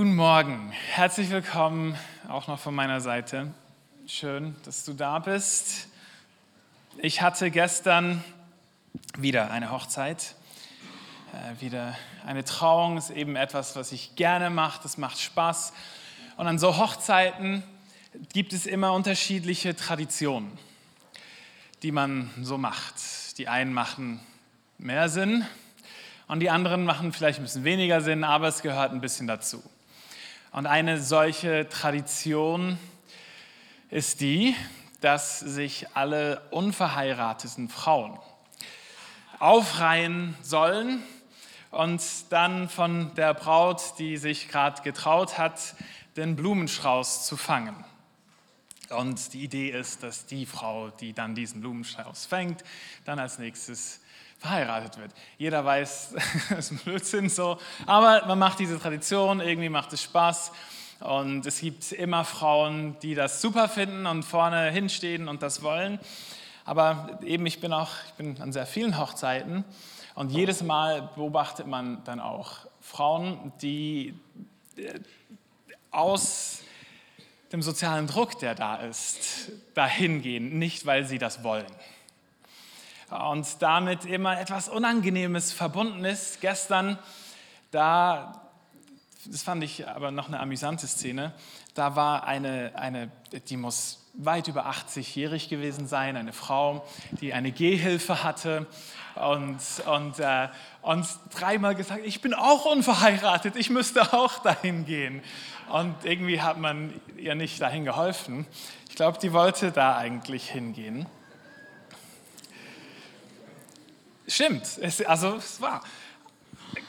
Guten 0.00 0.16
Morgen, 0.16 0.72
herzlich 0.94 1.28
willkommen 1.28 1.94
auch 2.26 2.46
noch 2.46 2.58
von 2.58 2.74
meiner 2.74 3.02
Seite. 3.02 3.52
Schön, 4.06 4.56
dass 4.64 4.86
du 4.86 4.94
da 4.94 5.18
bist. 5.18 5.88
Ich 6.96 7.20
hatte 7.20 7.50
gestern 7.50 8.24
wieder 9.18 9.50
eine 9.50 9.70
Hochzeit, 9.70 10.36
äh, 11.34 11.60
wieder 11.60 11.98
eine 12.24 12.44
Trauung, 12.44 12.96
ist 12.96 13.10
eben 13.10 13.36
etwas, 13.36 13.76
was 13.76 13.92
ich 13.92 14.16
gerne 14.16 14.48
mache, 14.48 14.80
das 14.82 14.96
macht 14.96 15.20
Spaß. 15.20 15.74
Und 16.38 16.46
an 16.46 16.58
so 16.58 16.78
Hochzeiten 16.78 17.62
gibt 18.32 18.54
es 18.54 18.64
immer 18.64 18.94
unterschiedliche 18.94 19.76
Traditionen, 19.76 20.50
die 21.82 21.92
man 21.92 22.30
so 22.40 22.56
macht. 22.56 22.94
Die 23.36 23.48
einen 23.48 23.74
machen 23.74 24.18
mehr 24.78 25.10
Sinn 25.10 25.44
und 26.26 26.40
die 26.40 26.48
anderen 26.48 26.86
machen 26.86 27.12
vielleicht 27.12 27.38
ein 27.38 27.42
bisschen 27.42 27.64
weniger 27.64 28.00
Sinn, 28.00 28.24
aber 28.24 28.48
es 28.48 28.62
gehört 28.62 28.92
ein 28.92 29.02
bisschen 29.02 29.26
dazu. 29.26 29.62
Und 30.52 30.66
eine 30.66 31.00
solche 31.00 31.68
Tradition 31.68 32.76
ist 33.88 34.20
die, 34.20 34.56
dass 35.00 35.38
sich 35.38 35.86
alle 35.94 36.42
unverheirateten 36.50 37.68
Frauen 37.68 38.18
aufreihen 39.38 40.36
sollen 40.42 41.02
und 41.70 42.02
dann 42.30 42.68
von 42.68 43.14
der 43.14 43.32
Braut, 43.32 43.94
die 43.98 44.16
sich 44.16 44.48
gerade 44.48 44.82
getraut 44.82 45.38
hat, 45.38 45.76
den 46.16 46.34
Blumenstrauß 46.34 47.26
zu 47.26 47.36
fangen. 47.36 47.84
Und 48.90 49.32
die 49.32 49.44
Idee 49.44 49.70
ist, 49.70 50.02
dass 50.02 50.26
die 50.26 50.46
Frau, 50.46 50.90
die 50.90 51.12
dann 51.12 51.36
diesen 51.36 51.60
Blumenstrauß 51.60 52.26
fängt, 52.26 52.64
dann 53.04 53.20
als 53.20 53.38
nächstes 53.38 53.99
verheiratet 54.40 54.98
wird. 54.98 55.12
Jeder 55.38 55.64
weiß, 55.64 56.14
das 56.50 56.70
ist 56.70 56.84
Blödsinn 56.84 57.28
so, 57.28 57.58
aber 57.86 58.26
man 58.26 58.38
macht 58.38 58.58
diese 58.58 58.78
Tradition, 58.78 59.40
irgendwie 59.40 59.68
macht 59.68 59.92
es 59.92 60.02
Spaß. 60.02 60.50
Und 61.00 61.46
es 61.46 61.60
gibt 61.60 61.92
immer 61.92 62.24
Frauen, 62.24 62.98
die 63.00 63.14
das 63.14 63.40
super 63.40 63.68
finden 63.68 64.06
und 64.06 64.22
vorne 64.22 64.70
hinstehen 64.70 65.28
und 65.28 65.42
das 65.42 65.62
wollen. 65.62 65.98
Aber 66.64 67.18
eben, 67.22 67.46
ich 67.46 67.60
bin 67.60 67.72
auch, 67.72 67.90
ich 68.06 68.12
bin 68.14 68.40
an 68.40 68.52
sehr 68.52 68.66
vielen 68.66 68.98
Hochzeiten 68.98 69.64
und 70.14 70.30
jedes 70.30 70.62
Mal 70.62 71.10
beobachtet 71.14 71.66
man 71.66 72.04
dann 72.04 72.20
auch 72.20 72.66
Frauen, 72.80 73.52
die 73.62 74.14
äh, 74.76 75.00
aus 75.90 76.60
dem 77.52 77.62
sozialen 77.62 78.06
Druck, 78.06 78.38
der 78.38 78.54
da 78.54 78.76
ist, 78.76 79.52
dahin 79.74 80.22
gehen, 80.22 80.58
nicht 80.58 80.86
weil 80.86 81.04
sie 81.04 81.18
das 81.18 81.42
wollen 81.42 81.66
und 83.10 83.60
damit 83.60 84.04
immer 84.04 84.40
etwas 84.40 84.68
Unangenehmes 84.68 85.52
verbunden 85.52 86.04
ist. 86.04 86.40
Gestern, 86.40 86.98
da, 87.70 88.50
das 89.26 89.42
fand 89.42 89.64
ich 89.64 89.88
aber 89.88 90.10
noch 90.10 90.28
eine 90.28 90.40
amüsante 90.40 90.86
Szene, 90.86 91.32
da 91.74 91.96
war 91.96 92.24
eine, 92.24 92.72
eine 92.74 93.10
die 93.48 93.56
muss 93.56 94.00
weit 94.14 94.48
über 94.48 94.66
80-jährig 94.66 95.48
gewesen 95.48 95.86
sein, 95.86 96.16
eine 96.16 96.32
Frau, 96.32 96.86
die 97.20 97.32
eine 97.32 97.52
Gehhilfe 97.52 98.24
hatte 98.24 98.66
und, 99.14 99.58
und, 99.86 100.18
äh, 100.18 100.48
und 100.82 101.06
dreimal 101.32 101.74
gesagt, 101.74 102.00
ich 102.04 102.20
bin 102.20 102.34
auch 102.34 102.64
unverheiratet, 102.64 103.56
ich 103.56 103.70
müsste 103.70 104.12
auch 104.12 104.38
dahin 104.40 104.84
gehen. 104.84 105.22
Und 105.70 105.94
irgendwie 106.04 106.40
hat 106.40 106.58
man 106.58 106.92
ihr 107.16 107.34
nicht 107.34 107.60
dahin 107.60 107.84
geholfen. 107.84 108.46
Ich 108.88 108.96
glaube, 108.96 109.18
die 109.18 109.32
wollte 109.32 109.70
da 109.70 109.96
eigentlich 109.96 110.50
hingehen. 110.50 111.06
Stimmt, 114.30 114.78
es, 114.80 115.02
also 115.02 115.34
es 115.34 115.60
war. 115.60 115.82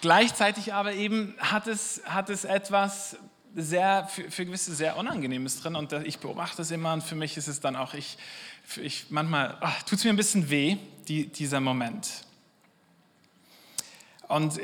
Gleichzeitig 0.02 0.74
aber 0.74 0.94
eben 0.94 1.36
hat 1.40 1.66
es, 1.66 2.04
hat 2.06 2.30
es 2.30 2.46
etwas 2.46 3.18
sehr, 3.56 4.06
für, 4.06 4.30
für 4.30 4.46
gewisse 4.46 4.76
sehr 4.76 4.96
Unangenehmes 4.96 5.60
drin 5.60 5.76
und 5.76 5.92
ich 5.92 6.20
beobachte 6.20 6.62
es 6.62 6.70
immer 6.70 6.94
und 6.94 7.04
für 7.04 7.16
mich 7.16 7.38
ist 7.38 7.48
es 7.48 7.60
dann 7.60 7.76
auch, 7.76 7.96
ich, 7.96 8.20
ich 8.80 9.08
manchmal 9.10 9.58
tut 9.88 9.98
es 9.98 10.04
mir 10.04 10.12
ein 10.12 10.18
bisschen 10.18 10.52
weh, 10.52 10.78
die, 11.08 11.28
dieser 11.28 11.60
Moment. 11.60 12.26
Und 14.28 14.60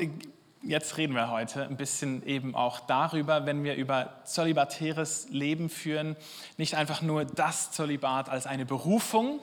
jetzt 0.62 0.96
reden 0.98 1.14
wir 1.14 1.30
heute 1.30 1.64
ein 1.64 1.76
bisschen 1.76 2.24
eben 2.28 2.54
auch 2.54 2.78
darüber, 2.78 3.44
wenn 3.44 3.64
wir 3.64 3.74
über 3.74 4.20
zölibatäres 4.24 5.26
Leben 5.30 5.68
führen, 5.68 6.14
nicht 6.58 6.76
einfach 6.76 7.02
nur 7.02 7.24
das 7.24 7.72
Zölibat 7.72 8.28
als 8.28 8.46
eine 8.46 8.64
Berufung, 8.64 9.40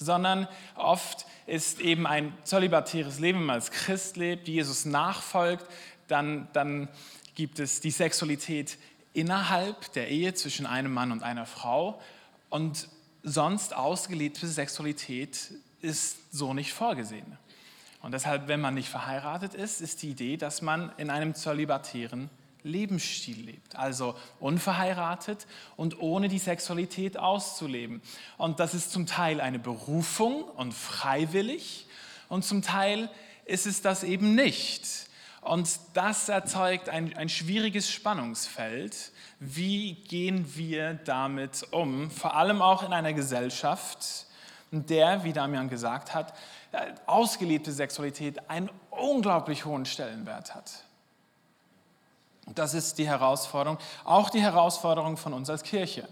sondern 0.00 0.48
oft 0.74 1.26
ist 1.46 1.80
eben 1.80 2.06
ein 2.06 2.32
zölibatäres 2.42 3.20
Leben, 3.20 3.40
wenn 3.40 3.46
man 3.46 3.56
als 3.56 3.70
Christ 3.70 4.16
lebt, 4.16 4.48
Jesus 4.48 4.86
nachfolgt, 4.86 5.66
dann, 6.08 6.48
dann 6.52 6.88
gibt 7.34 7.60
es 7.60 7.80
die 7.80 7.90
Sexualität 7.90 8.78
innerhalb 9.12 9.92
der 9.92 10.08
Ehe 10.08 10.34
zwischen 10.34 10.66
einem 10.66 10.92
Mann 10.92 11.12
und 11.12 11.22
einer 11.22 11.46
Frau 11.46 12.00
und 12.48 12.88
sonst 13.22 13.76
ausgelebte 13.76 14.46
Sexualität 14.46 15.52
ist 15.82 16.32
so 16.32 16.54
nicht 16.54 16.72
vorgesehen. 16.72 17.38
Und 18.02 18.12
deshalb, 18.12 18.48
wenn 18.48 18.60
man 18.60 18.74
nicht 18.74 18.88
verheiratet 18.88 19.54
ist, 19.54 19.82
ist 19.82 20.02
die 20.02 20.10
Idee, 20.10 20.36
dass 20.38 20.62
man 20.62 20.92
in 20.96 21.10
einem 21.10 21.34
zölibatären 21.34 22.30
Lebensstil 22.62 23.40
lebt. 23.40 23.76
Also 23.76 24.14
unverheiratet 24.38 25.46
und 25.76 26.00
ohne 26.00 26.28
die 26.28 26.38
Sexualität 26.38 27.18
auszuleben. 27.18 28.02
Und 28.38 28.60
das 28.60 28.74
ist 28.74 28.92
zum 28.92 29.06
Teil 29.06 29.40
eine 29.40 29.58
Berufung 29.58 30.44
und 30.44 30.74
freiwillig 30.74 31.86
und 32.30 32.44
zum 32.44 32.62
Teil 32.62 33.10
ist 33.44 33.66
es 33.66 33.82
das 33.82 34.04
eben 34.04 34.34
nicht. 34.34 34.86
Und 35.40 35.68
das 35.94 36.28
erzeugt 36.28 36.88
ein, 36.88 37.16
ein 37.16 37.28
schwieriges 37.28 37.90
Spannungsfeld. 37.90 39.12
Wie 39.40 39.94
gehen 39.94 40.54
wir 40.54 40.94
damit 40.94 41.66
um? 41.72 42.10
Vor 42.10 42.36
allem 42.36 42.62
auch 42.62 42.82
in 42.82 42.92
einer 42.92 43.12
Gesellschaft, 43.12 44.26
in 44.70 44.86
der, 44.86 45.24
wie 45.24 45.32
Damian 45.32 45.68
gesagt 45.68 46.14
hat, 46.14 46.34
ausgelebte 47.06 47.72
Sexualität 47.72 48.48
einen 48.48 48.70
unglaublich 48.90 49.64
hohen 49.64 49.86
Stellenwert 49.86 50.54
hat. 50.54 50.84
Das 52.54 52.74
ist 52.74 52.98
die 52.98 53.06
Herausforderung, 53.06 53.78
auch 54.04 54.30
die 54.30 54.40
Herausforderung 54.40 55.16
von 55.16 55.32
uns 55.32 55.48
als 55.48 55.62
Kirche. 55.62 56.08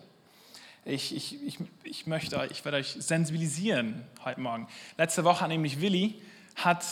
Ich, 0.84 1.14
ich, 1.14 1.42
ich, 1.44 1.58
ich 1.82 2.06
möchte, 2.06 2.48
ich 2.50 2.64
werde 2.64 2.78
euch 2.78 2.96
sensibilisieren 2.98 4.06
heute 4.24 4.40
Morgen. 4.40 4.68
Letzte 4.96 5.24
Woche 5.24 5.48
nämlich 5.48 5.80
Willi 5.80 6.20
hat 6.54 6.84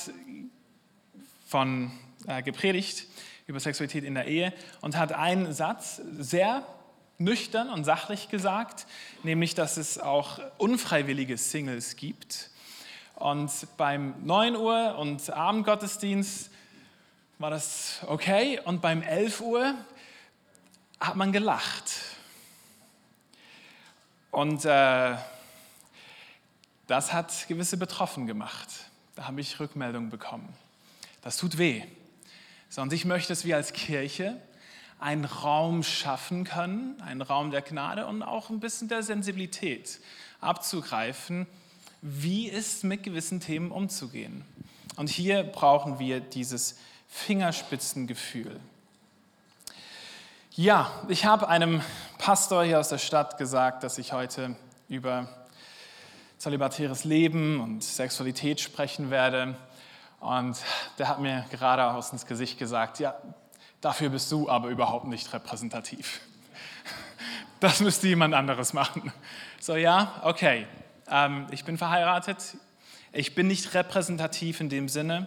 von 1.46 1.92
äh, 2.26 2.42
gepredigt 2.42 3.06
über 3.46 3.60
Sexualität 3.60 4.04
in 4.04 4.14
der 4.14 4.26
Ehe 4.26 4.52
und 4.80 4.96
hat 4.96 5.12
einen 5.12 5.52
Satz 5.52 6.02
sehr 6.18 6.66
nüchtern 7.18 7.70
und 7.70 7.84
sachlich 7.84 8.28
gesagt, 8.28 8.86
nämlich, 9.22 9.54
dass 9.54 9.76
es 9.76 9.98
auch 9.98 10.40
unfreiwillige 10.58 11.36
Singles 11.36 11.96
gibt. 11.96 12.50
Und 13.14 13.50
beim 13.76 14.14
9 14.24 14.56
Uhr 14.56 14.98
und 14.98 15.30
Abendgottesdienst 15.30 16.50
war 17.38 17.50
das 17.50 18.00
okay 18.06 18.60
und 18.64 18.80
beim 18.80 19.02
11 19.02 19.40
Uhr 19.40 19.74
hat 20.98 21.16
man 21.16 21.32
gelacht. 21.32 21.92
Und 24.30 24.64
äh, 24.64 25.16
das 26.86 27.12
hat 27.12 27.48
gewisse 27.48 27.76
betroffen 27.76 28.26
gemacht. 28.26 28.68
Da 29.14 29.26
habe 29.26 29.40
ich 29.40 29.60
Rückmeldungen 29.60 30.10
bekommen. 30.10 30.48
Das 31.22 31.36
tut 31.36 31.58
weh. 31.58 31.82
So, 32.68 32.84
ich 32.84 33.04
möchte, 33.04 33.28
dass 33.28 33.44
wir 33.44 33.56
als 33.56 33.72
Kirche 33.72 34.40
einen 34.98 35.24
Raum 35.24 35.82
schaffen 35.82 36.44
können, 36.44 37.00
einen 37.02 37.20
Raum 37.20 37.50
der 37.50 37.62
Gnade 37.62 38.06
und 38.06 38.22
auch 38.22 38.48
ein 38.48 38.60
bisschen 38.60 38.88
der 38.88 39.02
Sensibilität 39.02 40.00
abzugreifen, 40.40 41.46
wie 42.00 42.48
ist 42.48 42.84
mit 42.84 43.02
gewissen 43.02 43.40
Themen 43.40 43.70
umzugehen. 43.70 44.44
Und 44.96 45.10
hier 45.10 45.42
brauchen 45.42 45.98
wir 45.98 46.20
dieses 46.20 46.76
Fingerspitzengefühl. 47.08 48.60
Ja, 50.52 50.90
ich 51.08 51.26
habe 51.26 51.48
einem 51.48 51.82
Pastor 52.18 52.64
hier 52.64 52.80
aus 52.80 52.88
der 52.88 52.98
Stadt 52.98 53.36
gesagt, 53.36 53.82
dass 53.82 53.98
ich 53.98 54.12
heute 54.12 54.56
über 54.88 55.28
zölibatäres 56.38 57.04
Leben 57.04 57.60
und 57.60 57.84
Sexualität 57.84 58.60
sprechen 58.60 59.10
werde. 59.10 59.56
Und 60.20 60.58
der 60.98 61.08
hat 61.08 61.20
mir 61.20 61.44
geradeaus 61.50 62.12
ins 62.12 62.26
Gesicht 62.26 62.58
gesagt, 62.58 63.00
ja, 63.00 63.14
dafür 63.80 64.08
bist 64.08 64.32
du 64.32 64.48
aber 64.48 64.68
überhaupt 64.68 65.06
nicht 65.06 65.32
repräsentativ. 65.32 66.20
Das 67.58 67.80
müsste 67.80 68.06
jemand 68.06 68.34
anderes 68.34 68.74
machen. 68.74 69.10
So, 69.58 69.76
ja, 69.76 70.20
okay, 70.24 70.66
ähm, 71.08 71.46
ich 71.50 71.64
bin 71.64 71.78
verheiratet, 71.78 72.58
ich 73.12 73.34
bin 73.34 73.46
nicht 73.46 73.72
repräsentativ 73.72 74.60
in 74.60 74.68
dem 74.68 74.90
Sinne, 74.90 75.26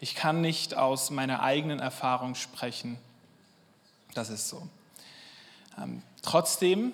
ich 0.00 0.14
kann 0.14 0.40
nicht 0.40 0.74
aus 0.74 1.10
meiner 1.10 1.42
eigenen 1.42 1.80
Erfahrung 1.80 2.34
sprechen. 2.34 2.98
Das 4.14 4.30
ist 4.30 4.48
so. 4.48 4.68
Ähm, 5.76 6.02
trotzdem 6.22 6.92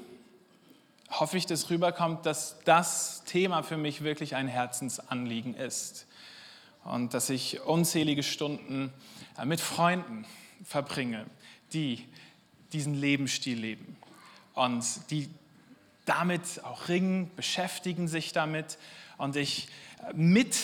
hoffe 1.11 1.37
ich, 1.37 1.47
dass 1.47 1.71
rüberkommt, 1.71 2.27
dass 2.27 2.57
das 2.65 3.23
Thema 3.25 3.63
für 3.63 3.77
mich 3.77 4.03
wirklich 4.03 4.35
ein 4.35 4.49
Herzensanliegen 4.49 5.55
ist 5.55 6.07
und 6.85 7.15
dass 7.15 7.31
ich 7.31 7.61
unzählige 7.63 8.23
Stunden 8.23 8.93
äh, 9.39 9.45
mit 9.45 9.61
Freunden 9.61 10.25
verbringe, 10.65 11.27
die 11.73 12.07
diesen 12.73 12.95
Lebensstil 12.95 13.59
leben. 13.59 13.97
Und 14.55 14.85
die 15.11 15.29
damit 16.05 16.65
auch 16.65 16.89
ringen, 16.89 17.31
beschäftigen 17.37 18.09
sich 18.09 18.33
damit. 18.33 18.79
Und 19.17 19.37
ich 19.37 19.69
mit 20.15 20.57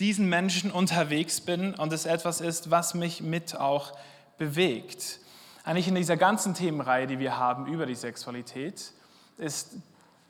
diesen 0.00 0.28
Menschen 0.28 0.70
unterwegs 0.70 1.40
bin 1.40 1.74
und 1.74 1.92
es 1.92 2.06
etwas 2.06 2.40
ist, 2.40 2.70
was 2.70 2.94
mich 2.94 3.20
mit 3.20 3.56
auch 3.56 3.92
bewegt. 4.38 5.18
Eigentlich 5.64 5.88
in 5.88 5.96
dieser 5.96 6.16
ganzen 6.16 6.54
Themenreihe, 6.54 7.06
die 7.06 7.18
wir 7.18 7.36
haben 7.36 7.66
über 7.66 7.84
die 7.84 7.94
Sexualität, 7.94 8.92
ist 9.38 9.70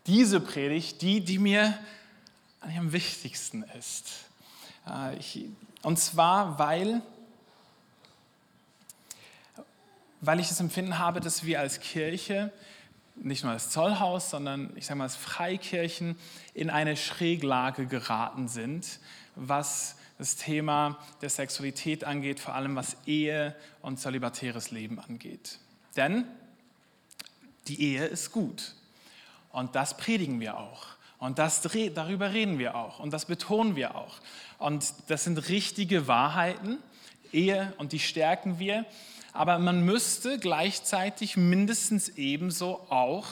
diese 0.06 0.40
Predigt 0.40 1.02
die, 1.02 1.20
die 1.20 1.38
mir 1.38 1.78
am 2.60 2.92
wichtigsten 2.92 3.62
ist. 3.78 4.08
Äh, 4.86 5.44
und 5.82 5.98
zwar, 5.98 6.58
weil, 6.58 7.02
weil 10.20 10.40
ich 10.40 10.48
das 10.48 10.60
Empfinden 10.60 10.98
habe, 10.98 11.20
dass 11.20 11.44
wir 11.44 11.60
als 11.60 11.80
Kirche, 11.80 12.52
nicht 13.14 13.44
nur 13.44 13.52
als 13.52 13.70
Zollhaus, 13.70 14.30
sondern 14.30 14.72
ich 14.76 14.86
sage 14.86 14.98
mal 14.98 15.04
als 15.04 15.16
Freikirchen, 15.16 16.16
in 16.54 16.70
eine 16.70 16.96
Schräglage 16.96 17.86
geraten 17.86 18.48
sind, 18.48 19.00
was 19.38 19.96
das 20.18 20.36
Thema 20.36 20.98
der 21.22 21.30
Sexualität 21.30 22.04
angeht, 22.04 22.40
vor 22.40 22.54
allem 22.54 22.74
was 22.76 22.96
Ehe 23.06 23.54
und 23.82 23.98
zölibatäres 23.98 24.70
Leben 24.70 24.98
angeht. 24.98 25.58
Denn 25.96 26.24
die 27.68 27.80
Ehe 27.82 28.04
ist 28.04 28.32
gut 28.32 28.74
und 29.50 29.74
das 29.74 29.96
predigen 29.96 30.40
wir 30.40 30.58
auch 30.58 30.86
und 31.18 31.38
das, 31.38 31.62
darüber 31.62 32.32
reden 32.32 32.58
wir 32.58 32.74
auch 32.76 32.98
und 32.98 33.12
das 33.12 33.26
betonen 33.26 33.76
wir 33.76 33.94
auch. 33.94 34.16
Und 34.58 34.92
das 35.08 35.24
sind 35.24 35.48
richtige 35.48 36.08
Wahrheiten, 36.08 36.78
Ehe 37.32 37.72
und 37.78 37.92
die 37.92 37.98
stärken 37.98 38.58
wir. 38.58 38.84
Aber 39.32 39.58
man 39.58 39.82
müsste 39.84 40.38
gleichzeitig 40.38 41.36
mindestens 41.36 42.08
ebenso 42.10 42.86
auch 42.90 43.26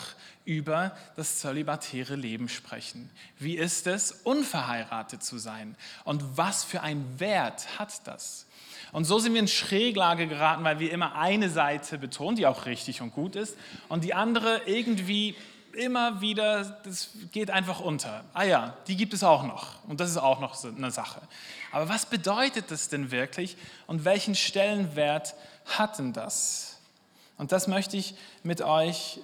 über 0.47 0.97
das 1.17 1.39
zölibatäre 1.41 2.15
Leben 2.15 2.49
sprechen. 2.49 3.11
Wie 3.39 3.57
ist 3.57 3.87
es, 3.87 4.13
unverheiratet 4.13 5.23
zu 5.23 5.37
sein? 5.37 5.77
Und 6.05 6.39
was 6.39 6.65
für 6.65 6.81
einen 6.81 7.21
Wert 7.21 7.79
hat 7.79 8.07
das? 8.07 8.47
Und 8.93 9.05
so 9.05 9.19
sind 9.19 9.35
wir 9.35 9.41
in 9.41 9.49
Schräglage 9.49 10.27
geraten, 10.27 10.65
weil 10.65 10.79
wir 10.79 10.93
immer 10.93 11.17
eine 11.17 11.51
Seite 11.51 11.99
betonen, 11.99 12.37
die 12.37 12.47
auch 12.47 12.65
richtig 12.65 13.03
und 13.03 13.13
gut 13.13 13.37
ist, 13.37 13.57
und 13.89 14.05
die 14.05 14.15
andere 14.15 14.63
irgendwie 14.67 15.35
immer 15.73 16.21
wieder, 16.21 16.65
das 16.85 17.11
geht 17.33 17.51
einfach 17.51 17.81
unter. 17.81 18.25
Ah 18.33 18.45
ja, 18.45 18.77
die 18.87 18.97
gibt 18.97 19.13
es 19.13 19.23
auch 19.23 19.43
noch. 19.43 19.85
Und 19.85 20.01
das 20.01 20.11
ist 20.11 20.17
auch 20.17 20.41
noch 20.41 20.63
eine 20.65 20.91
Sache. 20.91 21.21
Aber 21.73 21.89
was 21.89 22.07
bedeutet 22.07 22.71
das 22.71 22.89
denn 22.89 23.11
wirklich 23.11 23.57
und 23.87 24.05
welchen 24.05 24.35
Stellenwert 24.35 25.35
hat 25.67 25.99
denn 25.99 26.13
das? 26.13 26.79
Und 27.37 27.53
das 27.53 27.67
möchte 27.67 27.97
ich 27.97 28.15
mit 28.43 28.63
euch 28.63 29.21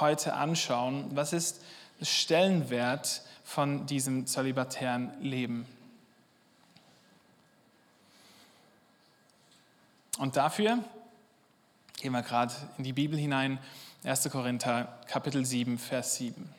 heute 0.00 0.34
anschauen. 0.34 1.10
Was 1.14 1.32
ist 1.32 1.62
der 2.00 2.06
Stellenwert 2.06 3.22
von 3.44 3.86
diesem 3.86 4.26
zölibatären 4.26 5.12
Leben? 5.20 5.66
Und 10.18 10.36
dafür 10.36 10.78
gehen 12.00 12.12
wir 12.12 12.22
gerade 12.22 12.52
in 12.78 12.84
die 12.84 12.92
Bibel 12.92 13.18
hinein, 13.18 13.58
1. 14.04 14.28
Korinther 14.30 14.98
Kapitel 15.06 15.44
7, 15.44 15.78
Vers 15.78 16.16
7. 16.16 16.52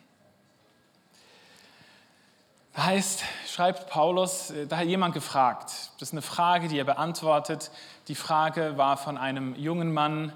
Da 2.74 2.86
heißt, 2.86 3.22
schreibt 3.46 3.88
Paulus, 3.88 4.52
da 4.68 4.78
hat 4.78 4.86
jemand 4.86 5.14
gefragt. 5.14 5.70
Das 5.98 6.08
ist 6.08 6.12
eine 6.12 6.22
Frage, 6.22 6.66
die 6.66 6.78
er 6.78 6.84
beantwortet. 6.84 7.70
Die 8.08 8.16
Frage 8.16 8.76
war 8.76 8.96
von 8.96 9.16
einem 9.16 9.54
jungen 9.54 9.92
Mann, 9.92 10.32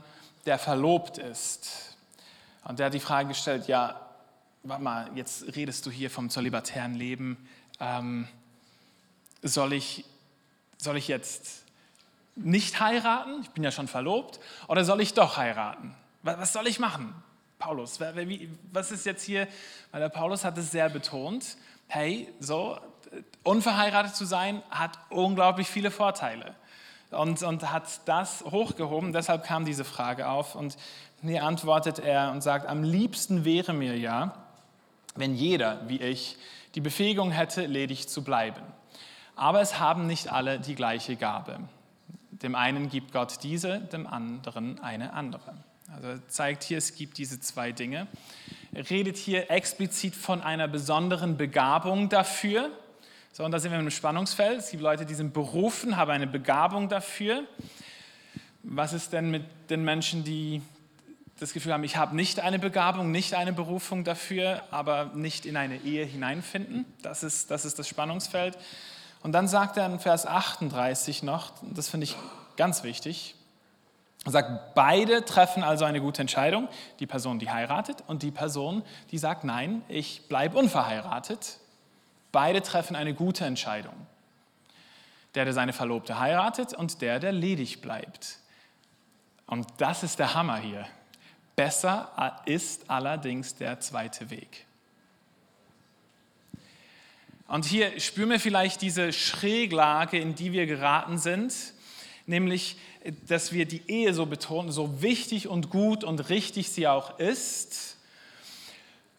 der 0.47 0.59
verlobt 0.59 1.19
ist. 1.19 1.88
Und 2.69 2.79
der 2.79 2.87
hat 2.87 2.95
die 2.95 3.01
Frage 3.01 3.29
gestellt, 3.29 3.67
ja, 3.67 3.99
warte 4.63 4.83
mal, 4.83 5.11
jetzt 5.15 5.57
redest 5.57 5.87
du 5.87 5.91
hier 5.91 6.11
vom 6.11 6.29
zölibatären 6.29 6.95
Leben. 6.95 7.49
Ähm, 7.81 8.29
soll, 9.43 9.73
ich, 9.73 10.05
soll 10.77 10.99
ich 10.99 11.09
jetzt 11.09 11.65
nicht 12.37 12.79
heiraten? 12.79 13.41
Ich 13.41 13.51
bin 13.51 13.65
ja 13.65 13.71
schon 13.71 13.89
verlobt. 13.89 14.39
Oder 14.69 14.85
soll 14.85 15.01
ich 15.01 15.15
doch 15.15 15.39
heiraten? 15.39 15.95
Was 16.23 16.53
soll 16.53 16.67
ich 16.67 16.79
machen? 16.79 17.15
Paulus, 17.59 17.99
was 18.73 18.93
ist 18.93 19.07
jetzt 19.07 19.25
hier? 19.25 19.49
Weil 19.91 20.01
der 20.01 20.11
Paulus 20.11 20.45
hat 20.45 20.59
es 20.59 20.71
sehr 20.71 20.91
betont. 20.91 21.57
Hey, 21.89 22.33
so, 22.39 22.79
unverheiratet 23.45 24.15
zu 24.15 24.27
sein 24.27 24.63
hat 24.71 24.99
unglaublich 25.09 25.69
viele 25.69 25.91
Vorteile. 25.91 26.55
Und, 27.11 27.43
und 27.43 27.73
hat 27.73 27.85
das 28.05 28.45
hochgehoben. 28.45 29.13
Deshalb 29.13 29.45
kam 29.45 29.65
diese 29.65 29.85
Frage 29.85 30.29
auf. 30.29 30.55
Und 30.55 30.77
hier 31.23 31.45
antwortet 31.45 31.99
er 31.99 32.31
und 32.33 32.43
sagt, 32.43 32.67
am 32.67 32.83
liebsten 32.83 33.45
wäre 33.45 33.73
mir 33.73 33.97
ja, 33.97 34.35
wenn 35.17 35.35
jeder, 35.35 35.89
wie 35.89 36.01
ich, 36.01 36.37
die 36.75 36.81
Befähigung 36.81 37.31
hätte, 37.31 37.67
ledig 37.67 38.09
zu 38.09 38.23
bleiben. 38.23 38.63
Aber 39.37 39.61
es 39.61 39.79
haben 39.79 40.07
nicht 40.07 40.31
alle 40.31 40.61
die 40.61 40.75
gleiche 40.75 41.17
Gabe. 41.17 41.61
Dem 42.31 42.55
einen 42.55 42.89
gibt 42.89 43.13
Gott 43.13 43.43
diese, 43.43 43.81
dem 43.81 44.07
anderen 44.07 44.81
eine 44.81 45.13
andere. 45.13 45.55
Also 45.95 46.21
zeigt 46.29 46.63
hier, 46.63 46.79
es 46.79 46.95
gibt 46.95 47.19
diese 47.19 47.41
zwei 47.41 47.73
Dinge. 47.73 48.07
Er 48.73 48.89
redet 48.91 49.17
hier 49.17 49.51
explizit 49.51 50.15
von 50.15 50.43
einer 50.43 50.69
besonderen 50.69 51.37
Begabung 51.37 52.09
dafür. 52.09 52.71
So, 53.33 53.45
und 53.45 53.53
da 53.53 53.59
sind 53.59 53.71
wir 53.73 53.79
im 53.79 53.91
Spannungsfeld. 53.91 54.59
Es 54.59 54.71
gibt 54.71 54.83
Leute, 54.83 55.07
die 55.07 55.15
sind 55.15 55.33
berufen, 55.33 55.97
haben 55.97 56.11
eine 56.11 56.27
Begabung 56.27 56.89
dafür. 56.89 57.45
Was 58.63 58.93
ist 58.93 59.13
denn 59.13 59.31
mit 59.31 59.45
den 59.71 59.85
Menschen, 59.85 60.25
die 60.25 60.61
das 61.39 61.53
Gefühl 61.53 61.73
haben, 61.73 61.85
ich 61.85 61.97
habe 61.97 62.17
nicht 62.17 62.41
eine 62.41 62.59
Begabung, 62.59 63.11
nicht 63.11 63.35
eine 63.35 63.53
Berufung 63.53 64.03
dafür, 64.03 64.63
aber 64.71 65.13
nicht 65.15 65.47
in 65.47 65.57
eine 65.57 65.77
Ehe 65.77 66.05
hineinfinden. 66.05 66.85
Das 67.03 67.23
ist 67.23 67.51
das, 67.51 67.65
ist 67.65 67.79
das 67.79 67.87
Spannungsfeld. 67.87 68.59
Und 69.23 69.33
dann 69.33 69.49
sagt 69.49 69.77
er 69.77 69.87
in 69.87 70.01
Vers 70.01 70.27
38 70.27 71.23
noch, 71.23 71.53
das 71.63 71.89
finde 71.89 72.05
ich 72.05 72.17
ganz 72.57 72.83
wichtig, 72.83 73.35
er 74.25 74.33
sagt, 74.33 74.75
beide 74.75 75.25
treffen 75.25 75.63
also 75.63 75.85
eine 75.85 76.01
gute 76.01 76.21
Entscheidung, 76.21 76.69
die 76.99 77.07
Person, 77.07 77.39
die 77.39 77.51
heiratet 77.51 78.03
und 78.09 78.23
die 78.23 78.33
Person, 78.33 78.83
die 79.11 79.19
sagt, 79.19 79.45
nein, 79.45 79.83
ich 79.89 80.29
bleibe 80.29 80.59
unverheiratet. 80.59 81.59
Beide 82.33 82.63
treffen 82.63 82.97
eine 82.97 83.15
gute 83.15 83.45
Entscheidung. 83.45 83.95
Der, 85.35 85.45
der 85.45 85.55
seine 85.55 85.73
Verlobte 85.73 86.19
heiratet 86.19 86.75
und 86.75 87.01
der, 87.03 87.21
der 87.21 87.33
ledig 87.33 87.81
bleibt. 87.81 88.39
Und 89.47 89.67
das 89.79 90.03
ist 90.03 90.19
der 90.19 90.35
Hammer 90.35 90.59
hier. 90.59 90.87
Besser 91.57 92.43
ist 92.45 92.89
allerdings 92.89 93.55
der 93.55 93.81
zweite 93.81 94.31
Weg. 94.31 94.67
Und 97.49 97.65
hier 97.65 97.99
spüren 97.99 98.29
wir 98.29 98.41
vielleicht 98.41 98.83
diese 98.83 99.13
Schräglage, 99.13 100.19
in 100.19 100.35
die 100.35 100.53
wir 100.53 100.67
geraten 100.67 101.17
sind, 101.17 101.55
nämlich, 102.27 102.77
dass 103.27 103.53
wir 103.53 103.65
die 103.65 103.83
Ehe 103.91 104.13
so 104.13 104.27
betonen, 104.27 104.71
so 104.71 105.01
wichtig 105.01 105.49
und 105.49 105.71
gut 105.71 106.05
und 106.05 106.29
richtig 106.29 106.69
sie 106.69 106.87
auch 106.87 107.19
ist, 107.19 107.98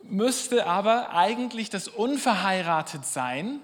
müsste 0.03 0.65
aber 0.65 1.13
eigentlich 1.13 1.69
das 1.69 1.87
Unverheiratetsein 1.87 3.59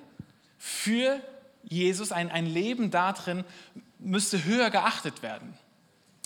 für 0.57 1.19
Jesus, 1.63 2.11
ein, 2.11 2.29
ein 2.29 2.45
Leben 2.45 2.91
darin, 2.91 3.43
müsste 3.99 4.43
höher 4.45 4.69
geachtet 4.69 5.23
werden 5.23 5.57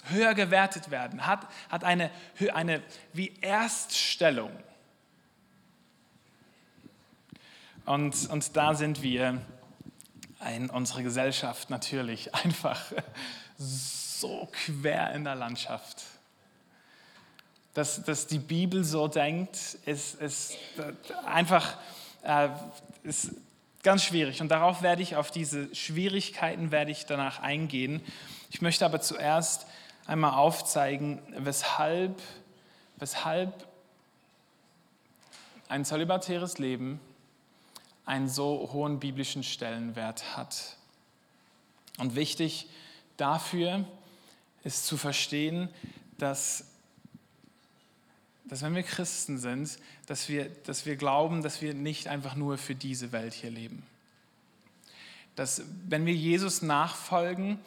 höher 0.06 0.34
gewertet 0.34 0.92
werden, 0.92 1.26
hat, 1.26 1.48
hat 1.70 1.84
eine, 1.84 2.12
eine 2.54 2.82
wie 3.14 3.34
Erststellung. 3.42 4.52
Und, 7.86 8.30
und 8.30 8.56
da 8.56 8.76
sind 8.76 9.02
wir 9.02 9.42
in 10.56 10.70
unserer 10.70 11.04
Gesellschaft 11.04 11.70
natürlich 11.70 12.34
einfach 12.46 12.92
so 13.58 14.50
quer 14.52 15.12
in 15.14 15.24
der 15.24 15.36
Landschaft. 15.36 16.04
Dass, 17.74 18.04
dass 18.04 18.28
die 18.28 18.40
Bibel 18.40 18.84
so 18.84 19.08
denkt, 19.08 19.78
ist, 19.86 20.20
ist 20.22 20.58
einfach 21.26 21.78
äh, 22.24 22.50
ist 23.04 23.32
ganz 23.84 24.04
schwierig. 24.04 24.42
Und 24.42 24.50
darauf 24.50 24.82
werde 24.82 25.02
ich, 25.02 25.16
auf 25.16 25.32
diese 25.32 25.74
Schwierigkeiten 25.74 26.72
werde 26.72 26.92
ich 26.92 27.06
danach 27.06 27.40
eingehen. 27.40 28.02
Ich 28.52 28.62
möchte 28.62 28.86
aber 28.86 29.02
zuerst 29.02 29.66
einmal 30.06 30.34
aufzeigen, 30.34 31.22
weshalb, 31.38 32.22
weshalb 32.98 33.68
ein 35.68 35.86
zölibatäres 35.86 36.58
Leben 36.58 37.00
einen 38.06 38.28
so 38.28 38.70
hohen 38.74 39.00
biblischen 39.00 39.44
Stellenwert 39.44 40.36
hat. 40.36 40.78
Und 42.00 42.16
wichtig 42.16 42.68
dafür 43.18 43.86
ist 44.64 44.88
zu 44.88 44.98
verstehen, 44.98 45.70
dass, 46.18 46.66
dass 48.50 48.62
wenn 48.62 48.76
wir 48.76 48.84
Christen 48.84 49.38
sind, 49.38 49.78
dass 50.08 50.28
wir, 50.28 50.50
dass 50.66 50.86
wir 50.86 50.96
glauben, 50.96 51.44
dass 51.44 51.62
wir 51.62 51.74
nicht 51.74 52.08
einfach 52.08 52.36
nur 52.36 52.58
für 52.58 52.76
diese 52.76 53.12
Welt 53.12 53.34
hier 53.34 53.52
leben. 53.52 53.84
Dass 55.36 55.62
wenn 55.88 56.06
wir 56.06 56.14
Jesus 56.14 56.62
nachfolgen, 56.62 57.60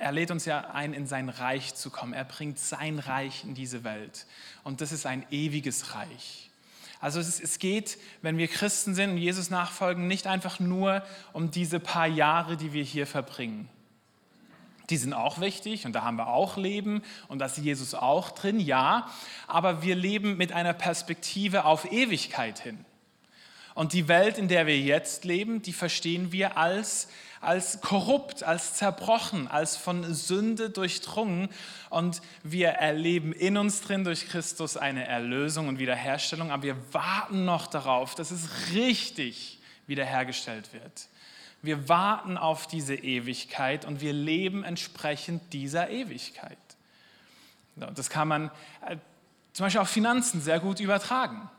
er 0.00 0.12
lädt 0.12 0.30
uns 0.30 0.46
ja 0.46 0.70
ein, 0.70 0.94
in 0.94 1.06
sein 1.06 1.28
Reich 1.28 1.74
zu 1.74 1.90
kommen. 1.90 2.14
Er 2.14 2.24
bringt 2.24 2.58
sein 2.58 2.98
Reich 2.98 3.44
in 3.44 3.54
diese 3.54 3.84
Welt. 3.84 4.26
Und 4.64 4.80
das 4.80 4.92
ist 4.92 5.04
ein 5.04 5.26
ewiges 5.30 5.94
Reich. 5.94 6.50
Also 7.00 7.20
es, 7.20 7.38
es 7.38 7.58
geht, 7.58 7.98
wenn 8.22 8.38
wir 8.38 8.48
Christen 8.48 8.94
sind 8.94 9.10
und 9.10 9.18
Jesus 9.18 9.50
nachfolgen, 9.50 10.06
nicht 10.06 10.26
einfach 10.26 10.58
nur 10.58 11.02
um 11.34 11.50
diese 11.50 11.80
paar 11.80 12.06
Jahre, 12.06 12.56
die 12.56 12.72
wir 12.72 12.82
hier 12.82 13.06
verbringen. 13.06 13.68
Die 14.90 14.96
sind 14.96 15.12
auch 15.12 15.40
wichtig 15.40 15.86
und 15.86 15.92
da 15.92 16.02
haben 16.02 16.16
wir 16.16 16.28
auch 16.28 16.56
Leben 16.56 17.02
und 17.28 17.38
da 17.38 17.46
ist 17.46 17.58
Jesus 17.58 17.94
auch 17.94 18.30
drin, 18.30 18.60
ja. 18.60 19.08
Aber 19.46 19.82
wir 19.82 19.94
leben 19.94 20.36
mit 20.36 20.52
einer 20.52 20.72
Perspektive 20.72 21.64
auf 21.64 21.90
Ewigkeit 21.90 22.58
hin. 22.58 22.84
Und 23.74 23.92
die 23.92 24.08
Welt, 24.08 24.36
in 24.36 24.48
der 24.48 24.66
wir 24.66 24.78
jetzt 24.78 25.24
leben, 25.24 25.62
die 25.62 25.72
verstehen 25.72 26.32
wir 26.32 26.56
als 26.58 27.08
als 27.40 27.80
korrupt, 27.80 28.42
als 28.42 28.74
zerbrochen, 28.74 29.48
als 29.48 29.76
von 29.76 30.12
Sünde 30.14 30.70
durchdrungen. 30.70 31.48
Und 31.88 32.20
wir 32.42 32.68
erleben 32.68 33.32
in 33.32 33.56
uns 33.56 33.80
drin 33.80 34.04
durch 34.04 34.28
Christus 34.28 34.76
eine 34.76 35.06
Erlösung 35.06 35.68
und 35.68 35.78
Wiederherstellung, 35.78 36.50
aber 36.50 36.62
wir 36.62 36.76
warten 36.92 37.44
noch 37.44 37.66
darauf, 37.66 38.14
dass 38.14 38.30
es 38.30 38.48
richtig 38.74 39.58
wiederhergestellt 39.86 40.72
wird. 40.72 41.08
Wir 41.62 41.88
warten 41.88 42.38
auf 42.38 42.66
diese 42.66 42.94
Ewigkeit 42.94 43.84
und 43.84 44.00
wir 44.00 44.12
leben 44.12 44.64
entsprechend 44.64 45.52
dieser 45.52 45.90
Ewigkeit. 45.90 46.58
Das 47.76 48.10
kann 48.10 48.28
man 48.28 48.50
äh, 48.86 48.96
zum 49.52 49.66
Beispiel 49.66 49.80
auf 49.80 49.88
Finanzen 49.88 50.40
sehr 50.40 50.60
gut 50.60 50.80
übertragen. 50.80 51.50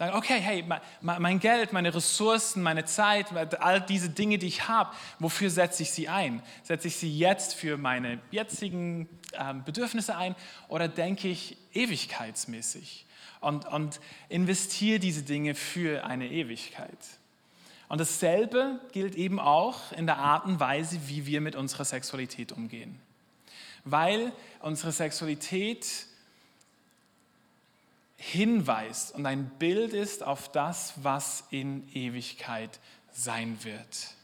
Sagen, 0.00 0.16
okay, 0.16 0.40
hey, 0.40 0.64
mein 1.02 1.40
Geld, 1.40 1.74
meine 1.74 1.94
Ressourcen, 1.94 2.62
meine 2.62 2.86
Zeit, 2.86 3.26
all 3.60 3.82
diese 3.82 4.08
Dinge, 4.08 4.38
die 4.38 4.46
ich 4.46 4.66
habe, 4.66 4.94
wofür 5.18 5.50
setze 5.50 5.82
ich 5.82 5.90
sie 5.90 6.08
ein? 6.08 6.42
Setze 6.62 6.88
ich 6.88 6.96
sie 6.96 7.18
jetzt 7.18 7.54
für 7.54 7.76
meine 7.76 8.18
jetzigen 8.30 9.10
ähm, 9.34 9.62
Bedürfnisse 9.62 10.16
ein 10.16 10.34
oder 10.68 10.88
denke 10.88 11.28
ich 11.28 11.58
ewigkeitsmäßig 11.74 13.04
und, 13.40 13.66
und 13.66 14.00
investiere 14.30 15.00
diese 15.00 15.22
Dinge 15.22 15.54
für 15.54 16.02
eine 16.02 16.30
Ewigkeit? 16.30 16.96
Und 17.90 17.98
dasselbe 18.00 18.78
gilt 18.92 19.16
eben 19.16 19.40
auch 19.40 19.90
in 19.90 20.06
der 20.06 20.18
Art 20.18 20.44
und 20.44 20.60
Weise, 20.60 21.08
wie 21.08 21.26
wir 21.26 21.40
mit 21.40 21.56
unserer 21.56 21.84
Sexualität 21.84 22.52
umgehen. 22.52 23.00
Weil 23.84 24.32
unsere 24.60 24.92
Sexualität 24.92 26.06
hinweist 28.16 29.12
und 29.12 29.26
ein 29.26 29.50
Bild 29.58 29.92
ist 29.92 30.22
auf 30.22 30.52
das, 30.52 30.94
was 31.02 31.42
in 31.50 31.88
Ewigkeit 31.92 32.78
sein 33.10 33.58
wird. 33.64 34.14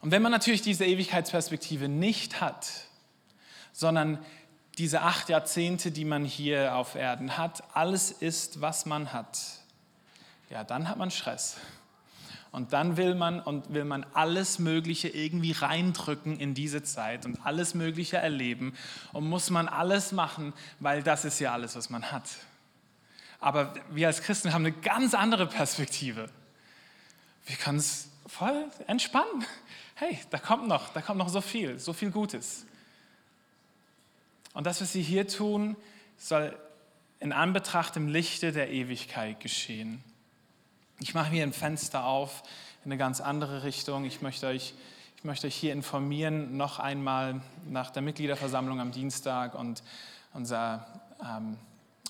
Und 0.00 0.10
wenn 0.10 0.20
man 0.20 0.32
natürlich 0.32 0.62
diese 0.62 0.84
Ewigkeitsperspektive 0.84 1.88
nicht 1.88 2.40
hat, 2.40 2.88
sondern 3.72 4.18
diese 4.78 5.02
acht 5.02 5.28
Jahrzehnte, 5.28 5.92
die 5.92 6.06
man 6.06 6.24
hier 6.24 6.74
auf 6.74 6.96
Erden 6.96 7.38
hat, 7.38 7.62
alles 7.72 8.10
ist, 8.10 8.60
was 8.60 8.84
man 8.84 9.12
hat, 9.12 9.61
ja, 10.52 10.64
dann 10.64 10.86
hat 10.88 10.98
man 10.98 11.10
Stress. 11.10 11.56
Und 12.50 12.74
dann 12.74 12.98
will 12.98 13.14
man 13.14 13.40
und 13.40 13.72
will 13.72 13.86
man 13.86 14.04
alles 14.12 14.58
Mögliche 14.58 15.08
irgendwie 15.08 15.52
reindrücken 15.52 16.38
in 16.38 16.52
diese 16.52 16.82
Zeit 16.82 17.24
und 17.24 17.46
alles 17.46 17.72
Mögliche 17.72 18.18
erleben 18.18 18.74
und 19.14 19.26
muss 19.26 19.48
man 19.48 19.66
alles 19.66 20.12
machen, 20.12 20.52
weil 20.78 21.02
das 21.02 21.24
ist 21.24 21.40
ja 21.40 21.54
alles, 21.54 21.74
was 21.74 21.88
man 21.88 22.12
hat. 22.12 22.28
Aber 23.40 23.72
wir 23.90 24.08
als 24.08 24.20
Christen 24.20 24.52
haben 24.52 24.66
eine 24.66 24.74
ganz 24.74 25.14
andere 25.14 25.46
Perspektive. 25.46 26.28
Wir 27.46 27.56
können 27.56 27.78
es 27.78 28.10
voll 28.26 28.68
entspannen. 28.86 29.46
Hey, 29.94 30.18
da 30.28 30.36
kommt 30.36 30.68
noch, 30.68 30.90
da 30.90 31.00
kommt 31.00 31.16
noch 31.16 31.30
so 31.30 31.40
viel, 31.40 31.78
so 31.78 31.94
viel 31.94 32.10
Gutes. 32.10 32.66
Und 34.52 34.66
das, 34.66 34.82
was 34.82 34.92
Sie 34.92 35.02
hier 35.02 35.26
tun, 35.26 35.76
soll 36.18 36.54
in 37.20 37.32
Anbetracht 37.32 37.96
im 37.96 38.08
Lichte 38.08 38.52
der 38.52 38.70
Ewigkeit 38.70 39.40
geschehen. 39.40 40.04
Ich 41.00 41.14
mache 41.14 41.30
mir 41.30 41.42
ein 41.42 41.52
Fenster 41.52 42.04
auf 42.04 42.42
in 42.84 42.92
eine 42.92 42.98
ganz 42.98 43.20
andere 43.20 43.62
Richtung. 43.64 44.04
Ich 44.04 44.22
möchte 44.22 44.46
euch, 44.46 44.74
ich 45.16 45.24
möchte 45.24 45.46
euch 45.46 45.54
hier 45.54 45.72
informieren, 45.72 46.56
noch 46.56 46.78
einmal 46.78 47.40
nach 47.68 47.90
der 47.90 48.02
Mitgliederversammlung 48.02 48.80
am 48.80 48.92
Dienstag 48.92 49.54
und 49.54 49.82
unser 50.32 50.86
ähm, 51.24 51.58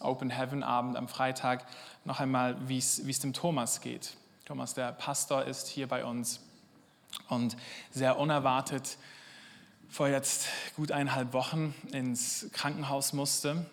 Open 0.01 0.31
Heaven 0.31 0.63
Abend 0.63 0.97
am 0.97 1.09
Freitag, 1.09 1.65
noch 2.05 2.21
einmal, 2.21 2.57
wie 2.69 2.79
es 2.79 3.21
dem 3.21 3.33
Thomas 3.33 3.81
geht. 3.81 4.17
Thomas, 4.45 4.75
der 4.75 4.93
Pastor, 4.93 5.45
ist 5.45 5.69
hier 5.69 5.87
bei 5.87 6.05
uns 6.05 6.41
und 7.29 7.57
sehr 7.91 8.19
unerwartet 8.19 8.99
vor 9.89 10.09
jetzt 10.09 10.49
gut 10.75 10.91
eineinhalb 10.91 11.33
Wochen 11.33 11.75
ins 11.93 12.49
Krankenhaus 12.53 13.13
musste 13.13 13.67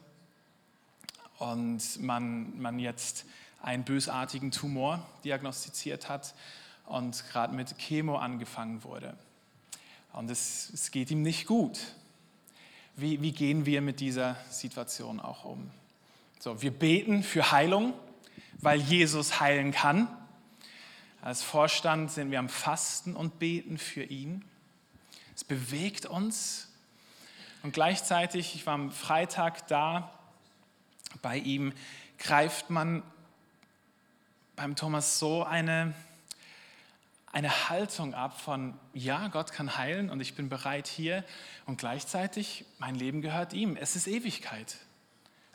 und 1.40 2.02
man, 2.02 2.60
man 2.60 2.78
jetzt 2.78 3.26
einen 3.62 3.84
bösartigen 3.84 4.52
Tumor 4.52 5.06
diagnostiziert 5.24 6.10
hat 6.10 6.34
und 6.86 7.24
gerade 7.32 7.56
mit 7.56 7.78
Chemo 7.78 8.18
angefangen 8.18 8.84
wurde. 8.84 9.16
Und 10.14 10.30
es, 10.30 10.72
es 10.74 10.92
geht 10.92 11.12
ihm 11.12 11.22
nicht 11.22 11.46
gut. 11.46 11.80
Wie, 12.96 13.22
wie 13.22 13.32
gehen 13.32 13.66
wir 13.66 13.82
mit 13.82 14.00
dieser 14.00 14.36
Situation 14.50 15.20
auch 15.20 15.46
um? 15.46 15.70
So, 16.40 16.62
wir 16.62 16.72
beten 16.72 17.24
für 17.24 17.52
Heilung, 17.52 17.94
weil 18.60 18.80
Jesus 18.80 19.40
heilen 19.40 19.72
kann. 19.72 20.08
Als 21.22 21.44
Vorstand 21.44 22.12
sind 22.12 22.32
wir 22.32 22.40
am 22.40 22.50
Fasten 22.50 23.16
und 23.16 23.40
beten 23.40 23.78
für 23.78 24.04
ihn. 24.04 24.44
Es 25.36 25.44
bewegt 25.44 26.06
uns. 26.06 26.70
Und 27.62 27.74
gleichzeitig, 27.74 28.56
ich 28.56 28.66
war 28.66 28.74
am 28.74 28.92
Freitag 28.92 29.68
da, 29.68 30.14
bei 31.22 31.38
ihm 31.38 31.74
greift 32.18 32.70
man 32.70 33.04
beim 34.60 34.76
Thomas 34.76 35.20
so 35.20 35.46
eine, 35.46 35.94
eine 37.32 37.70
Haltung 37.70 38.14
ab 38.14 38.42
von, 38.42 38.78
ja, 38.94 39.30
Gott 39.30 39.54
kann 39.54 39.78
heilen 39.78 40.10
und 40.10 40.20
ich 40.20 40.36
bin 40.36 40.50
bereit 40.50 40.86
hier 40.86 41.24
und 41.66 41.78
gleichzeitig, 41.78 42.66
mein 42.78 42.96
Leben 42.96 43.22
gehört 43.22 43.54
ihm. 43.54 43.78
Es 43.78 43.96
ist 43.96 44.06
Ewigkeit. 44.06 44.76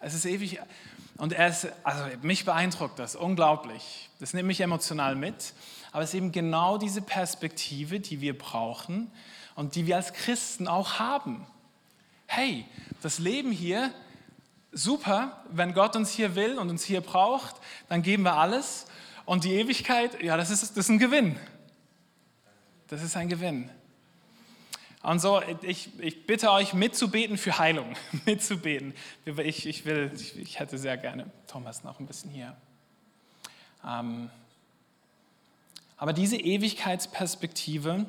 Es 0.01 0.15
ist 0.15 0.25
ewig. 0.25 0.59
Und 1.19 1.35
er 1.35 1.49
ist, 1.49 1.69
also 1.83 2.03
mich 2.23 2.47
beeindruckt 2.47 2.99
das 2.99 3.15
unglaublich. 3.15 4.09
Das 4.21 4.33
nimmt 4.33 4.47
mich 4.47 4.63
emotional 4.63 5.17
mit. 5.17 5.53
Aber 5.93 6.03
es 6.03 6.11
ist 6.11 6.15
eben 6.15 6.33
genau 6.33 6.79
diese 6.79 7.03
Perspektive, 7.03 8.01
die 8.01 8.23
wir 8.23 8.37
brauchen 8.39 9.13
und 9.55 9.75
die 9.75 9.87
wir 9.87 9.97
als 9.97 10.15
Christen 10.15 10.67
auch 10.67 10.99
haben. 10.99 11.47
Hey, 12.27 12.65
das 13.03 13.19
Leben 13.19 13.53
hier, 13.53 13.93
super, 14.73 15.45
wenn 15.51 15.75
Gott 15.75 15.95
uns 15.95 16.11
hier 16.11 16.35
will 16.35 16.59
und 16.59 16.71
uns 16.71 16.85
hier 16.85 17.03
braucht, 17.03 17.57
dann 17.91 18.01
geben 18.01 18.23
wir 18.23 18.39
alles. 18.39 18.87
Und 19.26 19.45
die 19.45 19.54
Ewigkeit, 19.54 20.23
ja, 20.23 20.37
das 20.37 20.50
ist, 20.50 20.62
das 20.62 20.76
ist 20.76 20.88
ein 20.88 20.99
Gewinn. 20.99 21.37
Das 22.88 23.02
ist 23.02 23.16
ein 23.16 23.28
Gewinn. 23.28 23.71
Und 25.02 25.21
so, 25.21 25.43
ich, 25.62 25.90
ich 25.99 26.26
bitte 26.26 26.50
euch 26.50 26.73
mitzubeten 26.73 27.37
für 27.37 27.59
Heilung, 27.59 27.95
mitzubeten. 28.25 28.95
Ich, 29.25 29.66
ich, 29.66 29.85
will, 29.85 30.11
ich 30.37 30.59
hätte 30.59 30.78
sehr 30.78 30.97
gerne 30.97 31.31
Thomas 31.47 31.85
noch 31.85 32.00
ein 32.00 32.07
bisschen 32.07 32.31
hier. 32.31 32.57
Ähm, 33.87 34.31
aber 35.97 36.12
diese 36.12 36.37
Ewigkeitsperspektive, 36.37 38.07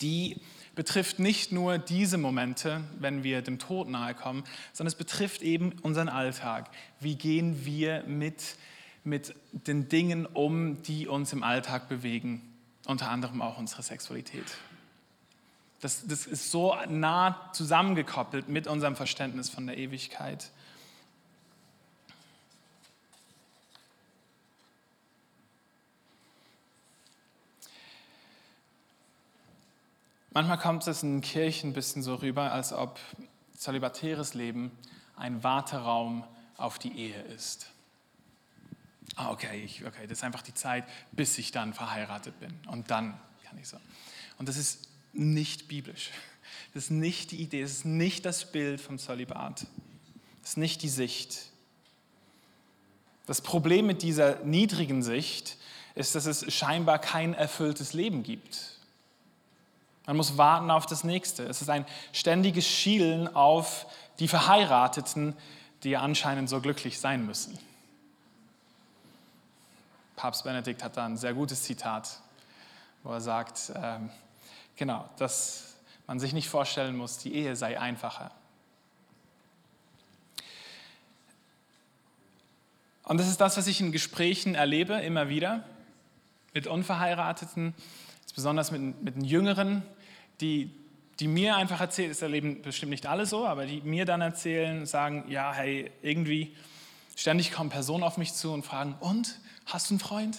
die 0.00 0.40
betrifft 0.74 1.20
nicht 1.20 1.52
nur 1.52 1.78
diese 1.78 2.18
Momente, 2.18 2.82
wenn 2.98 3.22
wir 3.22 3.42
dem 3.42 3.58
Tod 3.58 3.88
nahe 3.88 4.14
kommen, 4.14 4.44
sondern 4.72 4.88
es 4.88 4.96
betrifft 4.96 5.42
eben 5.42 5.78
unseren 5.82 6.08
Alltag. 6.08 6.70
Wie 6.98 7.14
gehen 7.14 7.64
wir 7.64 8.02
mit 8.04 8.56
mit 9.04 9.34
den 9.52 9.88
Dingen 9.88 10.26
um, 10.26 10.82
die 10.82 11.06
uns 11.06 11.32
im 11.32 11.42
Alltag 11.42 11.88
bewegen, 11.88 12.42
unter 12.86 13.10
anderem 13.10 13.42
auch 13.42 13.58
unsere 13.58 13.82
Sexualität. 13.82 14.56
Das, 15.80 16.06
das 16.06 16.26
ist 16.26 16.50
so 16.50 16.74
nah 16.88 17.50
zusammengekoppelt 17.52 18.48
mit 18.48 18.66
unserem 18.66 18.96
Verständnis 18.96 19.50
von 19.50 19.66
der 19.66 19.76
Ewigkeit. 19.76 20.50
Manchmal 30.30 30.58
kommt 30.58 30.86
es 30.88 31.02
in 31.02 31.20
Kirchen 31.20 31.70
ein 31.70 31.74
bisschen 31.74 32.02
so 32.02 32.16
rüber, 32.16 32.50
als 32.50 32.72
ob 32.72 32.98
zölibatäres 33.56 34.34
Leben 34.34 34.72
ein 35.16 35.44
Warteraum 35.44 36.24
auf 36.56 36.78
die 36.78 36.98
Ehe 36.98 37.22
ist. 37.22 37.73
Ah, 39.16 39.30
okay, 39.30 39.62
ich, 39.64 39.84
okay, 39.84 40.06
das 40.06 40.18
ist 40.18 40.24
einfach 40.24 40.42
die 40.42 40.54
Zeit, 40.54 40.84
bis 41.12 41.38
ich 41.38 41.52
dann 41.52 41.74
verheiratet 41.74 42.38
bin. 42.40 42.52
Und 42.66 42.90
dann 42.90 43.18
kann 43.46 43.58
ich 43.58 43.68
so. 43.68 43.76
Und 44.38 44.48
das 44.48 44.56
ist 44.56 44.88
nicht 45.12 45.68
biblisch. 45.68 46.10
Das 46.72 46.84
ist 46.84 46.90
nicht 46.90 47.30
die 47.30 47.36
Idee, 47.36 47.62
das 47.62 47.70
ist 47.70 47.84
nicht 47.84 48.24
das 48.24 48.50
Bild 48.50 48.80
vom 48.80 48.98
Zölibat. 48.98 49.66
Das 50.40 50.50
ist 50.50 50.56
nicht 50.56 50.82
die 50.82 50.88
Sicht. 50.88 51.46
Das 53.26 53.40
Problem 53.40 53.86
mit 53.86 54.02
dieser 54.02 54.40
niedrigen 54.44 55.02
Sicht 55.02 55.56
ist, 55.94 56.14
dass 56.14 56.26
es 56.26 56.52
scheinbar 56.52 56.98
kein 56.98 57.34
erfülltes 57.34 57.92
Leben 57.92 58.22
gibt. 58.22 58.74
Man 60.06 60.16
muss 60.16 60.36
warten 60.36 60.70
auf 60.70 60.86
das 60.86 61.04
nächste. 61.04 61.44
Es 61.44 61.62
ist 61.62 61.70
ein 61.70 61.86
ständiges 62.12 62.66
Schielen 62.66 63.34
auf 63.34 63.86
die 64.18 64.28
Verheirateten, 64.28 65.34
die 65.82 65.96
anscheinend 65.96 66.50
so 66.50 66.60
glücklich 66.60 66.98
sein 66.98 67.24
müssen. 67.24 67.58
Papst 70.16 70.44
Benedikt 70.44 70.82
hat 70.82 70.96
da 70.96 71.06
ein 71.06 71.16
sehr 71.16 71.34
gutes 71.34 71.62
Zitat, 71.62 72.20
wo 73.02 73.12
er 73.12 73.20
sagt, 73.20 73.70
äh, 73.70 73.98
genau, 74.76 75.08
dass 75.18 75.74
man 76.06 76.20
sich 76.20 76.32
nicht 76.32 76.48
vorstellen 76.48 76.96
muss, 76.96 77.18
die 77.18 77.34
Ehe 77.34 77.56
sei 77.56 77.78
einfacher. 77.80 78.30
Und 83.04 83.18
das 83.18 83.28
ist 83.28 83.40
das, 83.40 83.56
was 83.56 83.66
ich 83.66 83.80
in 83.80 83.92
Gesprächen 83.92 84.54
erlebe, 84.54 84.94
immer 84.94 85.28
wieder, 85.28 85.64
mit 86.54 86.66
Unverheirateten, 86.66 87.74
besonders 88.34 88.70
mit, 88.70 89.02
mit 89.02 89.16
den 89.16 89.24
Jüngeren, 89.24 89.82
die, 90.40 90.70
die 91.20 91.28
mir 91.28 91.56
einfach 91.56 91.80
erzählen, 91.80 92.08
das 92.08 92.22
erleben 92.22 92.62
bestimmt 92.62 92.90
nicht 92.90 93.06
alle 93.06 93.26
so, 93.26 93.46
aber 93.46 93.66
die 93.66 93.82
mir 93.82 94.04
dann 94.04 94.20
erzählen, 94.20 94.86
sagen, 94.86 95.24
ja, 95.28 95.52
hey, 95.52 95.90
irgendwie 96.02 96.56
ständig 97.16 97.52
kommen 97.52 97.70
Personen 97.70 98.02
auf 98.02 98.16
mich 98.16 98.32
zu 98.32 98.52
und 98.52 98.64
fragen, 98.64 98.96
und, 99.00 99.38
hast 99.66 99.90
du 99.90 99.94
einen 99.94 100.00
Freund? 100.00 100.38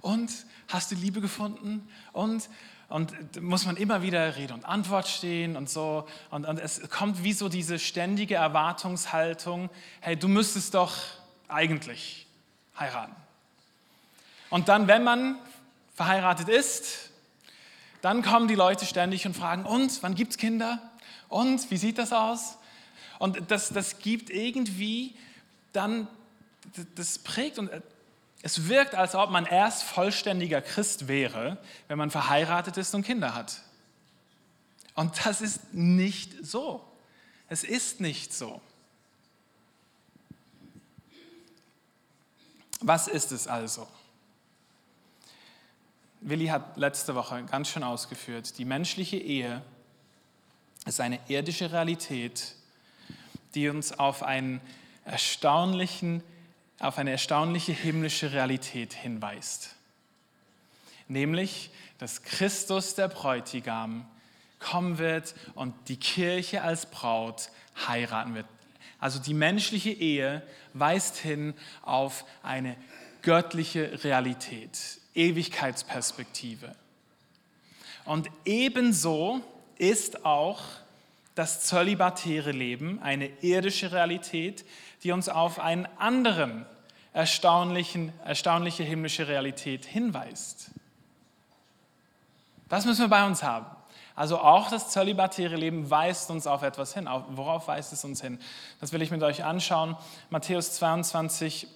Und, 0.00 0.30
hast 0.68 0.90
du 0.90 0.94
Liebe 0.94 1.20
gefunden? 1.20 1.88
Und, 2.12 2.48
und 2.88 3.42
muss 3.42 3.66
man 3.66 3.76
immer 3.76 4.02
wieder 4.02 4.36
Rede 4.36 4.54
und 4.54 4.64
Antwort 4.64 5.08
stehen 5.08 5.56
und 5.56 5.68
so. 5.68 6.06
Und, 6.30 6.44
und 6.44 6.58
es 6.58 6.88
kommt 6.90 7.22
wie 7.24 7.32
so 7.32 7.48
diese 7.48 7.78
ständige 7.78 8.36
Erwartungshaltung, 8.36 9.70
hey, 10.00 10.16
du 10.16 10.28
müsstest 10.28 10.74
doch 10.74 10.94
eigentlich 11.48 12.26
heiraten. 12.78 13.14
Und 14.50 14.68
dann, 14.68 14.86
wenn 14.86 15.02
man 15.02 15.36
verheiratet 15.94 16.48
ist, 16.48 17.10
dann 18.02 18.22
kommen 18.22 18.46
die 18.46 18.54
Leute 18.54 18.86
ständig 18.86 19.26
und 19.26 19.34
fragen, 19.34 19.64
und 19.64 20.02
wann 20.02 20.14
gibt 20.14 20.32
es 20.32 20.38
Kinder? 20.38 20.80
Und 21.28 21.70
wie 21.70 21.76
sieht 21.76 21.98
das 21.98 22.12
aus? 22.12 22.56
Und 23.18 23.50
das, 23.50 23.70
das 23.70 23.98
gibt 23.98 24.30
irgendwie 24.30 25.16
dann, 25.72 26.06
das 26.94 27.18
prägt 27.18 27.58
und 27.58 27.70
es 28.46 28.68
wirkt, 28.68 28.94
als 28.94 29.16
ob 29.16 29.30
man 29.30 29.44
erst 29.44 29.82
vollständiger 29.82 30.62
Christ 30.62 31.08
wäre, 31.08 31.58
wenn 31.88 31.98
man 31.98 32.12
verheiratet 32.12 32.76
ist 32.76 32.94
und 32.94 33.02
Kinder 33.02 33.34
hat. 33.34 33.60
Und 34.94 35.26
das 35.26 35.40
ist 35.40 35.74
nicht 35.74 36.32
so. 36.46 36.86
Es 37.48 37.64
ist 37.64 38.00
nicht 38.00 38.32
so. 38.32 38.60
Was 42.78 43.08
ist 43.08 43.32
es 43.32 43.48
also? 43.48 43.88
Willi 46.20 46.46
hat 46.46 46.76
letzte 46.76 47.16
Woche 47.16 47.42
ganz 47.50 47.68
schön 47.68 47.82
ausgeführt, 47.82 48.58
die 48.58 48.64
menschliche 48.64 49.16
Ehe 49.16 49.60
ist 50.84 51.00
eine 51.00 51.18
irdische 51.26 51.72
Realität, 51.72 52.54
die 53.56 53.68
uns 53.68 53.90
auf, 53.98 54.22
einen 54.22 54.60
erstaunlichen, 55.04 56.22
auf 56.78 56.98
eine 56.98 57.12
erstaunliche 57.12 57.72
himmlische 57.72 58.32
Realität 58.32 58.92
hinweist. 58.92 59.74
Nämlich, 61.08 61.70
dass 61.98 62.22
Christus, 62.22 62.94
der 62.94 63.08
Bräutigam, 63.08 64.06
kommen 64.58 64.98
wird 64.98 65.34
und 65.54 65.74
die 65.88 65.96
Kirche 65.96 66.62
als 66.62 66.86
Braut 66.86 67.50
heiraten 67.86 68.34
wird. 68.34 68.46
Also 68.98 69.18
die 69.18 69.34
menschliche 69.34 69.90
Ehe 69.90 70.42
weist 70.72 71.16
hin 71.16 71.54
auf 71.82 72.24
eine 72.42 72.76
göttliche 73.22 74.02
Realität, 74.04 74.78
Ewigkeitsperspektive. 75.14 76.74
Und 78.04 78.30
ebenso 78.44 79.40
ist 79.78 80.24
auch 80.24 80.62
das 81.34 81.60
zölibatäre 81.60 82.52
Leben 82.52 83.00
eine 83.02 83.28
irdische 83.42 83.92
Realität, 83.92 84.64
die 85.06 85.12
uns 85.12 85.28
auf 85.28 85.60
einen 85.60 85.86
anderen 85.98 86.66
erstaunlichen, 87.12 88.12
erstaunliche 88.24 88.82
himmlische 88.82 89.28
Realität 89.28 89.84
hinweist. 89.84 90.72
Das 92.68 92.86
müssen 92.86 93.02
wir 93.02 93.08
bei 93.08 93.24
uns 93.24 93.44
haben. 93.44 93.66
Also 94.16 94.40
auch 94.40 94.68
das 94.68 94.90
zölibatäre 94.90 95.54
Leben 95.54 95.88
weist 95.90 96.28
uns 96.32 96.48
auf 96.48 96.64
etwas 96.64 96.92
hin. 96.92 97.08
Worauf 97.28 97.68
weist 97.68 97.92
es 97.92 98.04
uns 98.04 98.20
hin? 98.20 98.40
Das 98.80 98.90
will 98.90 99.00
ich 99.00 99.12
mit 99.12 99.22
euch 99.22 99.44
anschauen. 99.44 99.96
Matthäus 100.28 100.72
22, 100.72 101.68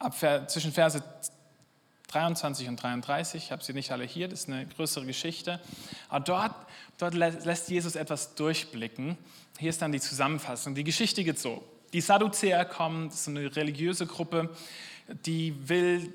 ab, 0.00 0.16
zwischen 0.48 0.72
Verse 0.72 1.04
23 2.10 2.68
und 2.68 2.82
33, 2.82 3.44
ich 3.44 3.52
habe 3.52 3.62
sie 3.62 3.72
nicht 3.72 3.92
alle 3.92 4.04
hier, 4.04 4.28
das 4.28 4.40
ist 4.40 4.48
eine 4.48 4.66
größere 4.66 5.06
Geschichte. 5.06 5.60
Aber 6.08 6.24
dort, 6.24 6.54
dort 6.98 7.14
lässt 7.14 7.70
Jesus 7.70 7.94
etwas 7.94 8.34
durchblicken. 8.34 9.16
Hier 9.58 9.70
ist 9.70 9.80
dann 9.80 9.92
die 9.92 10.00
Zusammenfassung. 10.00 10.74
Die 10.74 10.84
Geschichte 10.84 11.22
geht 11.22 11.38
so. 11.38 11.64
Die 11.92 12.00
Sadduzäer 12.00 12.64
kommen, 12.64 13.08
das 13.08 13.22
ist 13.22 13.28
eine 13.28 13.54
religiöse 13.54 14.06
Gruppe, 14.06 14.50
die 15.26 15.68
will 15.68 16.12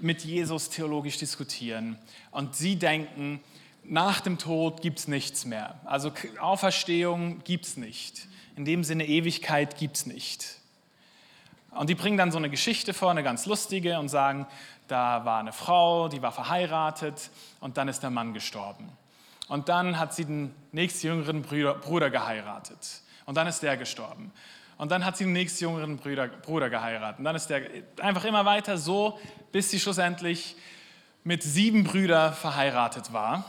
mit 0.00 0.24
Jesus 0.24 0.70
theologisch 0.70 1.18
diskutieren. 1.18 1.98
Und 2.30 2.56
sie 2.56 2.76
denken, 2.76 3.40
nach 3.84 4.20
dem 4.20 4.38
Tod 4.38 4.82
gibt 4.82 4.98
es 4.98 5.08
nichts 5.08 5.44
mehr. 5.44 5.80
Also 5.84 6.12
Auferstehung 6.40 7.42
gibt 7.44 7.66
es 7.66 7.76
nicht. 7.76 8.26
In 8.56 8.64
dem 8.64 8.84
Sinne 8.84 9.06
Ewigkeit 9.06 9.78
gibt 9.78 9.96
es 9.96 10.06
nicht. 10.06 10.58
Und 11.70 11.88
die 11.90 11.94
bringen 11.94 12.16
dann 12.16 12.32
so 12.32 12.38
eine 12.38 12.50
Geschichte 12.50 12.92
vor, 12.92 13.10
eine 13.10 13.22
ganz 13.22 13.46
lustige, 13.46 13.98
und 13.98 14.08
sagen, 14.08 14.46
da 14.88 15.24
war 15.24 15.40
eine 15.40 15.52
Frau, 15.52 16.08
die 16.08 16.22
war 16.22 16.32
verheiratet 16.32 17.30
und 17.60 17.76
dann 17.76 17.88
ist 17.88 18.02
der 18.02 18.10
Mann 18.10 18.34
gestorben. 18.34 18.90
Und 19.48 19.68
dann 19.68 19.98
hat 19.98 20.14
sie 20.14 20.24
den 20.24 20.54
nächstjüngeren 20.72 21.42
Bruder, 21.42 21.74
Bruder 21.74 22.10
geheiratet 22.10 23.02
und 23.26 23.36
dann 23.36 23.46
ist 23.46 23.62
der 23.62 23.76
gestorben. 23.76 24.32
Und 24.76 24.90
dann 24.90 25.04
hat 25.04 25.16
sie 25.16 25.24
den 25.24 25.32
nächstjüngeren 25.32 25.96
Bruder, 25.96 26.28
Bruder 26.28 26.70
geheiratet 26.70 27.18
und 27.18 27.24
dann 27.24 27.36
ist 27.36 27.48
der 27.48 27.62
einfach 28.00 28.24
immer 28.24 28.44
weiter 28.44 28.78
so, 28.78 29.18
bis 29.52 29.70
sie 29.70 29.80
schlussendlich 29.80 30.56
mit 31.24 31.42
sieben 31.42 31.84
Brüdern 31.84 32.32
verheiratet 32.32 33.12
war. 33.12 33.44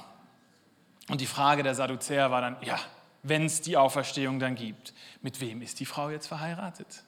Und 1.08 1.22
die 1.22 1.26
Frage 1.26 1.64
der 1.64 1.76
Sadduzäer 1.76 2.32
war 2.32 2.42
dann, 2.42 2.58
ja, 2.62 2.80
wenn 3.24 3.46
es 3.46 3.62
die 3.62 3.78
Auferstehung 3.78 4.40
dann 4.40 4.56
gibt, 4.56 4.94
mit 5.22 5.40
wem 5.42 5.62
ist 5.62 5.80
die 5.80 5.86
Frau 5.86 6.10
jetzt 6.10 6.28
verheiratet? 6.28 7.04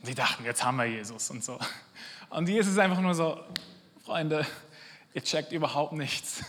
Und 0.00 0.06
sie 0.06 0.14
dachten, 0.14 0.44
jetzt 0.44 0.64
haben 0.64 0.78
wir 0.78 0.86
Jesus 0.86 1.30
und 1.30 1.44
so. 1.44 1.58
Und 2.32 2.48
Jesus 2.48 2.72
ist 2.72 2.78
einfach 2.78 3.00
nur 3.00 3.14
so, 3.14 3.38
Freunde, 4.04 4.46
ihr 5.12 5.22
checkt 5.22 5.52
überhaupt 5.52 5.92
nichts. 5.92 6.42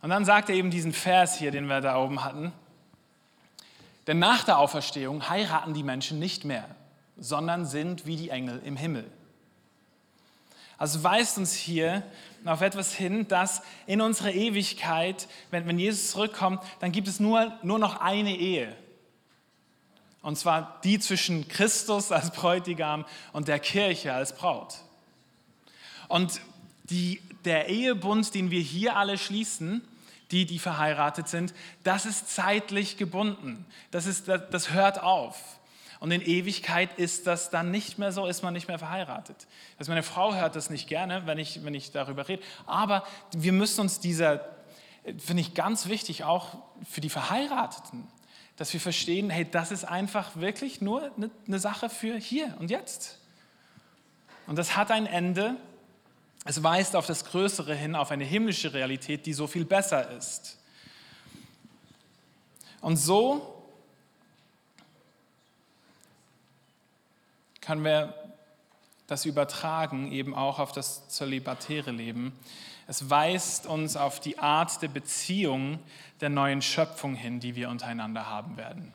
Und 0.00 0.08
dann 0.08 0.24
sagt 0.24 0.48
er 0.48 0.54
eben 0.54 0.70
diesen 0.70 0.92
Vers 0.92 1.38
hier, 1.38 1.50
den 1.50 1.66
wir 1.66 1.82
da 1.82 1.98
oben 1.98 2.24
hatten. 2.24 2.52
Denn 4.06 4.18
nach 4.18 4.44
der 4.44 4.58
Auferstehung 4.58 5.28
heiraten 5.28 5.74
die 5.74 5.82
Menschen 5.82 6.18
nicht 6.18 6.46
mehr, 6.46 6.64
sondern 7.18 7.66
sind 7.66 8.06
wie 8.06 8.16
die 8.16 8.30
Engel 8.30 8.62
im 8.64 8.76
Himmel. 8.76 9.10
Also 10.78 11.02
weist 11.04 11.36
uns 11.36 11.52
hier 11.52 12.04
auf 12.46 12.62
etwas 12.62 12.94
hin, 12.94 13.28
dass 13.28 13.60
in 13.86 14.00
unserer 14.00 14.32
Ewigkeit, 14.32 15.28
wenn, 15.50 15.66
wenn 15.66 15.78
Jesus 15.78 16.12
zurückkommt, 16.12 16.62
dann 16.80 16.92
gibt 16.92 17.06
es 17.08 17.20
nur, 17.20 17.52
nur 17.62 17.78
noch 17.78 18.00
eine 18.00 18.34
Ehe. 18.34 18.74
Und 20.28 20.36
zwar 20.36 20.78
die 20.84 20.98
zwischen 20.98 21.48
Christus 21.48 22.12
als 22.12 22.32
Bräutigam 22.32 23.06
und 23.32 23.48
der 23.48 23.58
Kirche 23.58 24.12
als 24.12 24.34
Braut. 24.36 24.74
Und 26.06 26.42
die, 26.90 27.22
der 27.46 27.70
Ehebund, 27.70 28.34
den 28.34 28.50
wir 28.50 28.60
hier 28.60 28.96
alle 28.96 29.16
schließen, 29.16 29.80
die, 30.30 30.44
die 30.44 30.58
verheiratet 30.58 31.28
sind, 31.28 31.54
das 31.82 32.04
ist 32.04 32.28
zeitlich 32.28 32.98
gebunden. 32.98 33.64
Das, 33.90 34.04
ist, 34.04 34.28
das, 34.28 34.42
das 34.50 34.70
hört 34.70 35.02
auf. 35.02 35.40
Und 35.98 36.10
in 36.10 36.20
Ewigkeit 36.20 36.98
ist 36.98 37.26
das 37.26 37.48
dann 37.48 37.70
nicht 37.70 37.98
mehr 37.98 38.12
so, 38.12 38.26
ist 38.26 38.42
man 38.42 38.52
nicht 38.52 38.68
mehr 38.68 38.78
verheiratet. 38.78 39.46
Also 39.78 39.90
meine 39.90 40.02
Frau 40.02 40.34
hört 40.34 40.56
das 40.56 40.68
nicht 40.68 40.90
gerne, 40.90 41.22
wenn 41.24 41.38
ich, 41.38 41.64
wenn 41.64 41.72
ich 41.72 41.90
darüber 41.90 42.28
rede. 42.28 42.42
Aber 42.66 43.06
wir 43.32 43.54
müssen 43.54 43.80
uns 43.80 43.98
dieser, 43.98 44.44
finde 45.16 45.40
ich 45.40 45.54
ganz 45.54 45.88
wichtig, 45.88 46.24
auch 46.24 46.58
für 46.86 47.00
die 47.00 47.08
Verheirateten, 47.08 48.06
dass 48.58 48.72
wir 48.72 48.80
verstehen, 48.80 49.30
hey, 49.30 49.48
das 49.48 49.70
ist 49.70 49.84
einfach 49.84 50.34
wirklich 50.34 50.80
nur 50.80 51.12
eine, 51.46 51.58
Sache 51.60 51.88
für 51.88 52.16
hier 52.16 52.56
und 52.58 52.70
jetzt. 52.70 53.20
Und 54.48 54.56
das 54.56 54.76
hat 54.76 54.90
ein 54.90 55.06
Ende. 55.06 55.54
Es 56.44 56.62
weist 56.62 56.96
auf 56.96 57.06
das 57.06 57.24
Größere 57.24 57.74
hin, 57.74 57.94
auf 57.94 58.10
eine 58.10 58.24
himmlische 58.24 58.72
Realität, 58.72 59.26
die 59.26 59.32
so 59.32 59.46
viel 59.46 59.64
besser 59.64 60.10
ist. 60.10 60.58
Und 62.80 62.96
so 62.96 63.62
können 67.60 67.84
wir 67.84 68.12
das 69.06 69.24
übertragen 69.24 70.10
eben 70.10 70.34
auch 70.34 70.58
auf 70.58 70.72
das 70.72 71.08
zölibatäre 71.08 71.92
Leben. 71.92 72.32
Es 72.88 73.10
weist 73.10 73.66
uns 73.66 73.96
auf 73.96 74.18
die 74.18 74.38
Art 74.38 74.80
der 74.80 74.88
Beziehung 74.88 75.78
der 76.22 76.30
neuen 76.30 76.62
Schöpfung 76.62 77.14
hin, 77.14 77.38
die 77.38 77.54
wir 77.54 77.68
untereinander 77.68 78.30
haben 78.30 78.56
werden. 78.56 78.94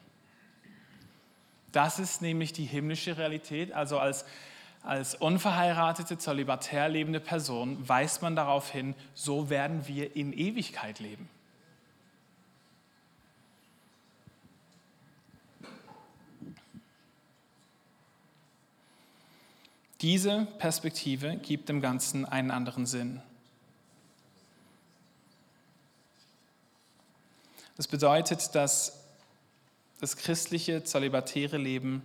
Das 1.72 2.00
ist 2.00 2.20
nämlich 2.20 2.54
die 2.54 2.66
himmlische 2.66 3.20
Realität. 3.20 3.72
Also 3.72 4.00
als, 4.00 4.26
als 4.82 5.14
unverheiratete, 5.14 6.18
zölibatär 6.18 6.90
lebende 6.90 7.20
Person 7.20 7.88
weist 7.88 8.24
man 8.24 8.36
darauf 8.36 8.72
hin, 8.72 8.96
so 9.14 9.52
werden 9.52 9.88
wir 9.88 10.16
in 10.16 10.34
Ewigkeit 10.34 11.00
leben. 11.00 11.30
Diese 20.02 20.48
Perspektive 20.58 21.38
gibt 21.38 21.70
dem 21.70 21.80
Ganzen 21.80 22.26
einen 22.26 22.50
anderen 22.50 22.88
Sinn. 22.88 23.22
Das 27.76 27.88
bedeutet, 27.88 28.54
dass 28.56 29.04
das 30.00 30.18
christliche, 30.18 30.84
zölibatäre 30.84 31.58
Leben 31.58 32.04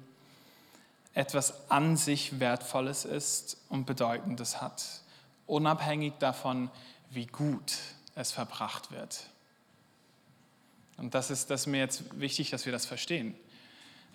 etwas 1.15 1.69
an 1.71 1.97
sich 1.97 2.39
Wertvolles 2.41 3.05
ist 3.05 3.57
und 3.69 3.87
Bedeutendes 3.87 4.63
hat, 4.63 4.85
unabhängig 5.47 6.15
davon, 6.21 6.71
wie 7.11 7.27
gut 7.27 7.75
es 8.15 8.31
verbracht 8.33 8.93
wird. 8.93 9.25
Und 10.97 11.15
das 11.15 11.31
ist, 11.31 11.51
das 11.51 11.63
ist 11.63 11.67
mir 11.67 11.79
jetzt 11.79 12.21
wichtig, 12.21 12.51
dass 12.51 12.67
wir 12.67 12.73
das 12.73 12.87
verstehen. 12.87 13.35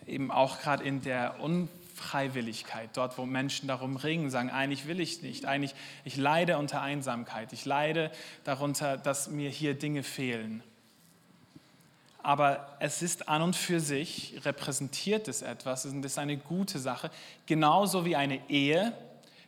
Eben 0.08 0.32
auch 0.32 0.60
gerade 0.60 0.84
in 0.84 1.02
der 1.02 1.39
Unfreiwilligkeit, 1.39 2.89
dort 2.94 3.18
wo 3.18 3.26
Menschen 3.26 3.68
darum 3.68 3.96
ringen, 3.96 4.30
sagen, 4.30 4.50
eigentlich 4.50 4.88
will 4.88 5.00
ich 5.00 5.22
nicht, 5.22 5.46
eigentlich, 5.46 5.76
ich 6.04 6.18
leide 6.18 6.58
unter 6.58 6.82
Einsamkeit, 6.82 7.54
ich 7.54 7.66
leide 7.66 8.12
darunter, 8.44 8.98
dass 8.98 9.30
mir 9.30 9.50
hier 9.50 9.74
Dinge 9.76 10.04
fehlen 10.04 10.63
aber 12.23 12.77
es 12.79 13.01
ist 13.01 13.27
an 13.27 13.41
und 13.41 13.55
für 13.55 13.79
sich, 13.79 14.39
repräsentiert 14.45 15.27
es 15.27 15.41
etwas 15.41 15.86
und 15.86 16.03
ist 16.05 16.17
eine 16.17 16.38
gute 16.38 16.79
Sache, 16.79 17.12
genauso 17.45 18.05
wie 18.05 18.15
eine 18.15 18.49
Ehe 18.49 18.93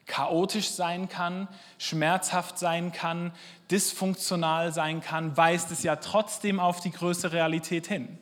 chaotisch 0.06 0.70
sein 0.70 1.10
kann, 1.10 1.48
schmerzhaft 1.80 2.60
sein 2.60 2.92
kann, 2.92 3.32
dysfunktional 3.72 4.72
sein 4.72 5.02
kann, 5.02 5.36
weist 5.36 5.72
es 5.72 5.84
ja 5.84 5.96
trotzdem 5.96 6.60
auf 6.60 6.80
die 6.80 6.92
größere 6.92 7.34
Realität 7.34 7.88
hin. 7.88 8.20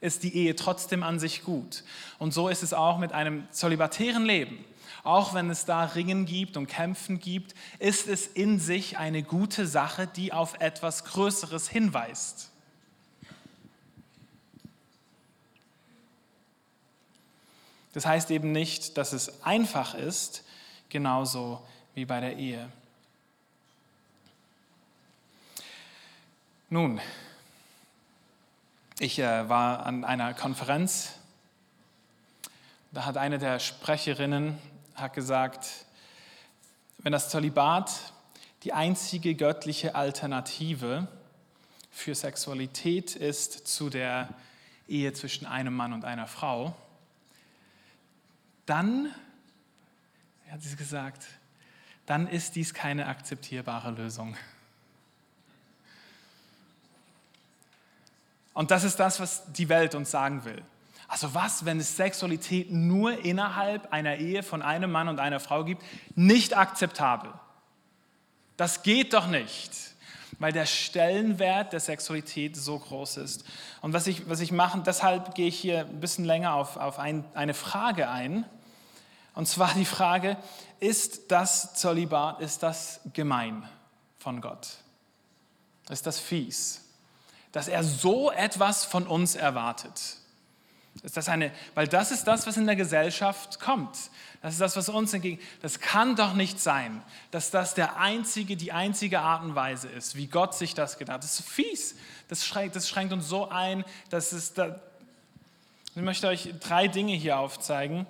Ist 0.00 0.22
die 0.22 0.34
Ehe 0.34 0.56
trotzdem 0.56 1.02
an 1.02 1.18
sich 1.18 1.44
gut? 1.44 1.84
Und 2.18 2.32
so 2.32 2.48
ist 2.48 2.62
es 2.62 2.72
auch 2.72 2.96
mit 2.96 3.12
einem 3.12 3.46
zölibatären 3.50 4.24
Leben. 4.24 4.64
Auch 5.02 5.34
wenn 5.34 5.50
es 5.50 5.66
da 5.66 5.84
Ringen 5.84 6.26
gibt 6.26 6.56
und 6.56 6.66
Kämpfen 6.66 7.18
gibt, 7.18 7.54
ist 7.78 8.08
es 8.08 8.26
in 8.26 8.58
sich 8.58 8.98
eine 8.98 9.22
gute 9.22 9.66
Sache, 9.66 10.06
die 10.06 10.32
auf 10.32 10.54
etwas 10.60 11.04
Größeres 11.04 11.68
hinweist. 11.68 12.49
Das 17.92 18.06
heißt 18.06 18.30
eben 18.30 18.52
nicht, 18.52 18.96
dass 18.96 19.12
es 19.12 19.42
einfach 19.42 19.94
ist, 19.94 20.44
genauso 20.88 21.66
wie 21.94 22.04
bei 22.04 22.20
der 22.20 22.36
Ehe. 22.36 22.70
Nun, 26.68 27.00
ich 29.00 29.18
äh, 29.18 29.48
war 29.48 29.86
an 29.86 30.04
einer 30.04 30.34
Konferenz, 30.34 31.14
da 32.92 33.06
hat 33.06 33.16
eine 33.16 33.38
der 33.38 33.58
Sprecherinnen 33.58 34.58
hat 34.94 35.14
gesagt, 35.14 35.66
wenn 36.98 37.12
das 37.12 37.30
Zölibat 37.30 37.90
die 38.62 38.72
einzige 38.72 39.34
göttliche 39.34 39.94
Alternative 39.94 41.08
für 41.90 42.14
Sexualität 42.14 43.16
ist 43.16 43.66
zu 43.66 43.90
der 43.90 44.28
Ehe 44.86 45.12
zwischen 45.12 45.46
einem 45.46 45.74
Mann 45.74 45.92
und 45.92 46.04
einer 46.04 46.26
Frau, 46.26 46.74
dann, 48.70 49.12
hat 50.50 50.62
sie 50.62 50.76
gesagt, 50.76 51.26
dann 52.06 52.26
ist 52.26 52.56
dies 52.56 52.72
keine 52.74 53.06
akzeptierbare 53.06 53.90
Lösung. 53.90 54.36
Und 58.54 58.70
das 58.70 58.84
ist 58.84 58.98
das, 59.00 59.20
was 59.20 59.52
die 59.52 59.68
Welt 59.68 59.94
uns 59.94 60.10
sagen 60.10 60.44
will. 60.44 60.62
Also 61.08 61.34
was, 61.34 61.64
wenn 61.64 61.80
es 61.80 61.96
Sexualität 61.96 62.70
nur 62.70 63.24
innerhalb 63.24 63.92
einer 63.92 64.16
Ehe 64.16 64.42
von 64.42 64.62
einem 64.62 64.92
Mann 64.92 65.08
und 65.08 65.18
einer 65.18 65.40
Frau 65.40 65.64
gibt? 65.64 65.82
Nicht 66.14 66.56
akzeptabel. 66.56 67.32
Das 68.56 68.82
geht 68.82 69.14
doch 69.14 69.26
nicht, 69.26 69.72
weil 70.38 70.52
der 70.52 70.66
Stellenwert 70.66 71.72
der 71.72 71.80
Sexualität 71.80 72.56
so 72.56 72.78
groß 72.78 73.16
ist. 73.16 73.44
Und 73.80 73.92
was 73.92 74.06
ich, 74.06 74.28
was 74.28 74.40
ich 74.40 74.52
mache, 74.52 74.80
deshalb 74.86 75.34
gehe 75.34 75.48
ich 75.48 75.58
hier 75.58 75.80
ein 75.80 76.00
bisschen 76.00 76.24
länger 76.24 76.54
auf, 76.54 76.76
auf 76.76 76.98
ein, 76.98 77.24
eine 77.34 77.54
Frage 77.54 78.08
ein. 78.08 78.44
Und 79.40 79.46
zwar 79.46 79.72
die 79.72 79.86
Frage, 79.86 80.36
ist 80.80 81.30
das 81.32 81.72
Zölibat, 81.72 82.42
ist 82.42 82.62
das 82.62 83.00
gemein 83.14 83.66
von 84.18 84.42
Gott? 84.42 84.68
Ist 85.88 86.06
das 86.06 86.20
fies? 86.20 86.84
Dass 87.50 87.66
er 87.66 87.82
so 87.82 88.30
etwas 88.30 88.84
von 88.84 89.06
uns 89.06 89.36
erwartet? 89.36 90.18
Ist 91.02 91.16
das 91.16 91.30
eine, 91.30 91.52
weil 91.74 91.88
das 91.88 92.10
ist 92.10 92.24
das, 92.24 92.46
was 92.46 92.58
in 92.58 92.66
der 92.66 92.76
Gesellschaft 92.76 93.60
kommt. 93.60 93.96
Das 94.42 94.52
ist 94.52 94.60
das, 94.60 94.76
was 94.76 94.90
uns 94.90 95.14
entgegen. 95.14 95.40
Das 95.62 95.80
kann 95.80 96.16
doch 96.16 96.34
nicht 96.34 96.60
sein, 96.60 97.02
dass 97.30 97.50
das 97.50 97.72
der 97.72 97.96
einzige, 97.96 98.58
die 98.58 98.72
einzige 98.72 99.20
Art 99.20 99.42
und 99.42 99.54
Weise 99.54 99.88
ist, 99.88 100.16
wie 100.16 100.26
Gott 100.26 100.54
sich 100.54 100.74
das 100.74 100.98
gedacht 100.98 101.14
hat. 101.14 101.24
Das 101.24 101.40
ist 101.40 101.48
fies. 101.48 101.94
Das 102.28 102.44
schränkt, 102.44 102.76
das 102.76 102.90
schränkt 102.90 103.14
uns 103.14 103.26
so 103.26 103.48
ein, 103.48 103.86
dass 104.10 104.32
es 104.32 104.52
da. 104.52 104.78
Ich 105.94 106.02
möchte 106.02 106.28
euch 106.28 106.52
drei 106.60 106.88
Dinge 106.88 107.14
hier 107.14 107.38
aufzeigen, 107.38 108.06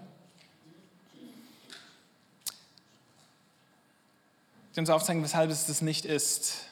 die 4.75 4.81
uns 4.81 4.91
aufzeigen, 4.91 5.23
weshalb 5.23 5.51
es 5.51 5.67
das 5.67 5.83
nicht 5.83 6.05
ist. 6.05 6.67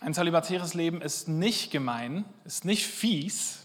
Ein 0.00 0.14
zölibatäres 0.14 0.74
Leben 0.74 1.00
ist 1.00 1.28
nicht 1.28 1.70
gemein, 1.70 2.24
ist 2.44 2.64
nicht 2.64 2.86
fies, 2.86 3.60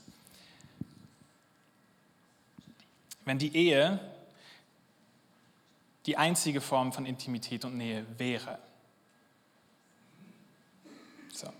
wenn 3.26 3.40
die 3.40 3.56
Ehe 3.56 4.00
die 6.06 6.16
einzige 6.16 6.62
Form 6.62 6.94
von 6.94 7.06
Intimität 7.06 7.66
und 7.66 7.76
Nähe 7.76 8.06
wäre. 8.18 8.60
So. 11.34 11.52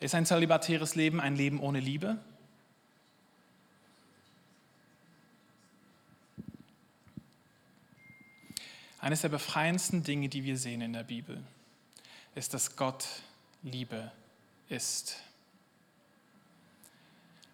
Ist 0.00 0.14
ein 0.14 0.26
zölibatäres 0.26 0.96
Leben 0.96 1.20
ein 1.20 1.36
Leben 1.36 1.60
ohne 1.60 1.78
Liebe? 1.78 2.18
Eines 9.06 9.20
der 9.20 9.28
befreiendsten 9.28 10.02
Dinge, 10.02 10.28
die 10.28 10.42
wir 10.42 10.58
sehen 10.58 10.80
in 10.80 10.92
der 10.92 11.04
Bibel, 11.04 11.40
ist, 12.34 12.54
dass 12.54 12.74
Gott 12.74 13.06
Liebe 13.62 14.10
ist. 14.68 15.22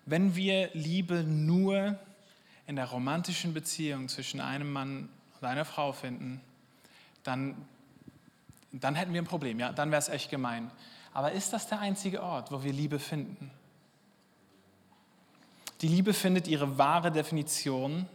Wenn 0.06 0.34
wir 0.34 0.70
Liebe 0.72 1.24
nur 1.24 1.98
in 2.66 2.76
der 2.76 2.86
romantischen 2.86 3.52
Beziehung 3.52 4.08
zwischen 4.08 4.40
einem 4.40 4.72
Mann 4.72 5.10
und 5.38 5.46
einer 5.46 5.66
Frau 5.66 5.92
finden, 5.92 6.40
dann, 7.22 7.54
dann 8.72 8.94
hätten 8.94 9.12
wir 9.12 9.20
ein 9.20 9.26
Problem, 9.26 9.60
ja, 9.60 9.72
dann 9.72 9.90
wäre 9.90 10.00
es 10.00 10.08
echt 10.08 10.30
gemein. 10.30 10.70
Aber 11.12 11.32
ist 11.32 11.52
das 11.52 11.68
der 11.68 11.80
einzige 11.80 12.22
Ort, 12.22 12.50
wo 12.50 12.64
wir 12.64 12.72
Liebe 12.72 12.98
finden? 12.98 13.50
Die 15.82 15.88
Liebe 15.88 16.14
findet 16.14 16.48
ihre 16.48 16.78
wahre 16.78 17.12
Definition 17.12 18.08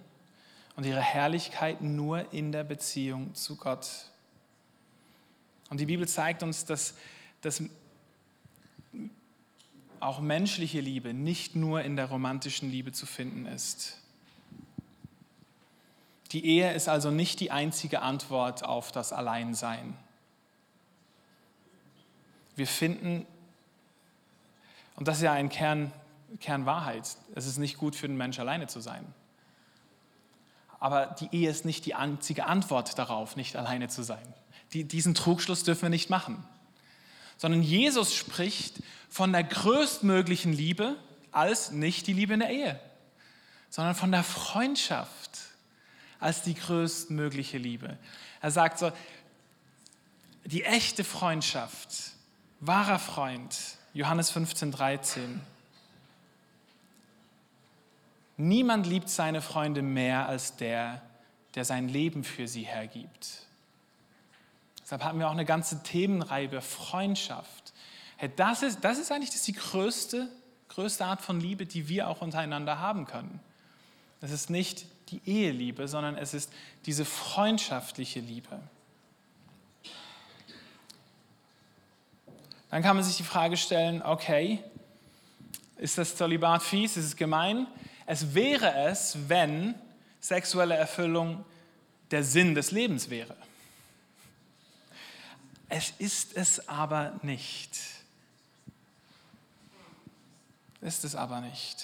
und 0.77 0.85
ihre 0.85 1.01
Herrlichkeit 1.01 1.81
nur 1.81 2.31
in 2.31 2.51
der 2.51 2.63
Beziehung 2.63 3.33
zu 3.33 3.57
Gott. 3.57 3.89
Und 5.69 5.79
die 5.79 5.87
Bibel 5.87 6.07
zeigt 6.07 6.43
uns, 6.43 6.65
dass, 6.65 6.93
dass 7.41 7.63
auch 9.99 10.19
menschliche 10.19 10.79
Liebe 10.79 11.15
nicht 11.15 11.55
nur 11.55 11.81
in 11.81 11.95
der 11.95 12.05
romantischen 12.05 12.69
Liebe 12.69 12.91
zu 12.91 13.07
finden 13.07 13.47
ist. 13.47 13.97
Die 16.31 16.45
Ehe 16.45 16.71
ist 16.73 16.87
also 16.87 17.09
nicht 17.09 17.39
die 17.39 17.49
einzige 17.49 18.03
Antwort 18.03 18.63
auf 18.63 18.91
das 18.91 19.11
Alleinsein. 19.11 19.97
Wir 22.55 22.67
finden, 22.67 23.25
und 24.95 25.07
das 25.07 25.17
ist 25.17 25.23
ja 25.23 25.33
ein 25.33 25.49
Kern, 25.49 25.91
Kernwahrheit, 26.39 27.17
es 27.33 27.47
ist 27.47 27.57
nicht 27.57 27.77
gut 27.77 27.95
für 27.95 28.07
den 28.07 28.17
Mensch 28.17 28.37
alleine 28.39 28.67
zu 28.67 28.79
sein. 28.79 29.11
Aber 30.79 31.07
die 31.19 31.29
Ehe 31.31 31.49
ist 31.49 31.65
nicht 31.65 31.85
die 31.85 31.95
einzige 31.95 32.45
Antwort 32.45 32.97
darauf, 32.97 33.35
nicht 33.35 33.55
alleine 33.55 33.87
zu 33.87 34.03
sein. 34.03 34.33
Die, 34.73 34.83
diesen 34.83 35.15
Trugschluss 35.15 35.63
dürfen 35.63 35.83
wir 35.83 35.89
nicht 35.89 36.09
machen. 36.09 36.43
Sondern 37.37 37.63
Jesus 37.63 38.13
spricht 38.13 38.81
von 39.09 39.31
der 39.31 39.43
größtmöglichen 39.43 40.53
Liebe 40.53 40.95
als 41.31 41.71
nicht 41.71 42.07
die 42.07 42.13
Liebe 42.13 42.33
in 42.33 42.39
der 42.39 42.49
Ehe, 42.49 42.79
sondern 43.69 43.95
von 43.95 44.11
der 44.11 44.23
Freundschaft 44.23 45.31
als 46.19 46.41
die 46.41 46.55
größtmögliche 46.55 47.57
Liebe. 47.57 47.97
Er 48.41 48.51
sagt 48.51 48.79
so, 48.79 48.91
die 50.45 50.63
echte 50.63 51.03
Freundschaft, 51.03 51.89
wahrer 52.59 52.99
Freund, 52.99 53.55
Johannes 53.93 54.31
15, 54.31 54.71
13, 54.71 55.41
Niemand 58.37 58.85
liebt 58.85 59.09
seine 59.09 59.41
Freunde 59.41 59.81
mehr 59.81 60.27
als 60.27 60.55
der, 60.55 61.01
der 61.55 61.65
sein 61.65 61.89
Leben 61.89 62.23
für 62.23 62.47
sie 62.47 62.63
hergibt. 62.63 63.47
Deshalb 64.83 65.03
haben 65.03 65.19
wir 65.19 65.27
auch 65.27 65.33
eine 65.33 65.43
ganze 65.43 65.81
Themenreihe 65.83 66.45
über 66.45 66.61
Freundschaft. 66.61 67.73
Hey, 68.15 68.31
das, 68.35 68.61
ist, 68.61 68.83
das 68.83 68.99
ist 68.99 69.11
eigentlich 69.11 69.31
das 69.31 69.43
die 69.43 69.53
größte, 69.53 70.29
größte 70.69 71.03
Art 71.03 71.21
von 71.21 71.41
Liebe, 71.41 71.65
die 71.65 71.89
wir 71.89 72.07
auch 72.07 72.21
untereinander 72.21 72.79
haben 72.79 73.05
können. 73.05 73.39
Es 74.21 74.31
ist 74.31 74.49
nicht 74.49 74.85
die 75.09 75.21
Eheliebe, 75.25 75.87
sondern 75.87 76.15
es 76.15 76.33
ist 76.33 76.51
diese 76.85 77.05
freundschaftliche 77.05 78.19
Liebe. 78.19 78.59
Dann 82.69 82.83
kann 82.83 82.95
man 82.95 83.03
sich 83.03 83.17
die 83.17 83.23
Frage 83.23 83.57
stellen, 83.57 84.01
okay, 84.01 84.63
ist 85.77 85.97
das 85.97 86.15
Zölibat 86.15 86.63
fies, 86.63 86.97
ist 86.97 87.05
es 87.05 87.15
gemein? 87.15 87.67
Es 88.07 88.33
wäre 88.33 88.73
es, 88.89 89.17
wenn 89.27 89.75
sexuelle 90.21 90.75
Erfüllung 90.75 91.45
der 92.09 92.23
Sinn 92.23 92.55
des 92.55 92.71
Lebens 92.71 93.09
wäre. 93.09 93.35
Es 95.69 95.91
ist 95.99 96.35
es 96.35 96.67
aber 96.69 97.19
nicht. 97.21 97.77
Ist 100.79 101.03
es 101.03 101.15
aber 101.15 101.41
nicht. 101.41 101.83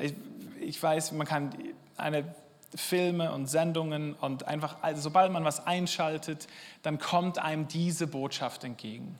Ich, 0.00 0.14
ich 0.60 0.80
weiß, 0.80 1.12
man 1.12 1.26
kann 1.26 1.52
eine 1.96 2.32
Filme 2.74 3.32
und 3.32 3.46
Sendungen 3.48 4.14
und 4.14 4.44
einfach, 4.46 4.82
also 4.82 5.02
sobald 5.02 5.32
man 5.32 5.44
was 5.44 5.66
einschaltet, 5.66 6.46
dann 6.82 7.00
kommt 7.00 7.38
einem 7.38 7.66
diese 7.66 8.06
Botschaft 8.06 8.62
entgegen. 8.62 9.18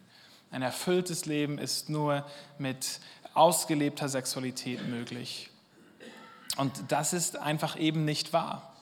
Ein 0.52 0.62
erfülltes 0.62 1.26
Leben 1.26 1.58
ist 1.58 1.88
nur 1.88 2.24
mit 2.58 3.00
ausgelebter 3.34 4.08
Sexualität 4.08 4.86
möglich. 4.86 5.50
Und 6.56 6.72
das 6.88 7.12
ist 7.12 7.36
einfach 7.36 7.78
eben 7.78 8.04
nicht 8.04 8.32
wahr. 8.32 8.72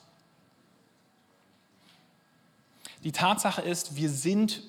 Die 3.03 3.11
Tatsache 3.11 3.61
ist, 3.61 3.95
wir 3.95 4.09
sind 4.09 4.63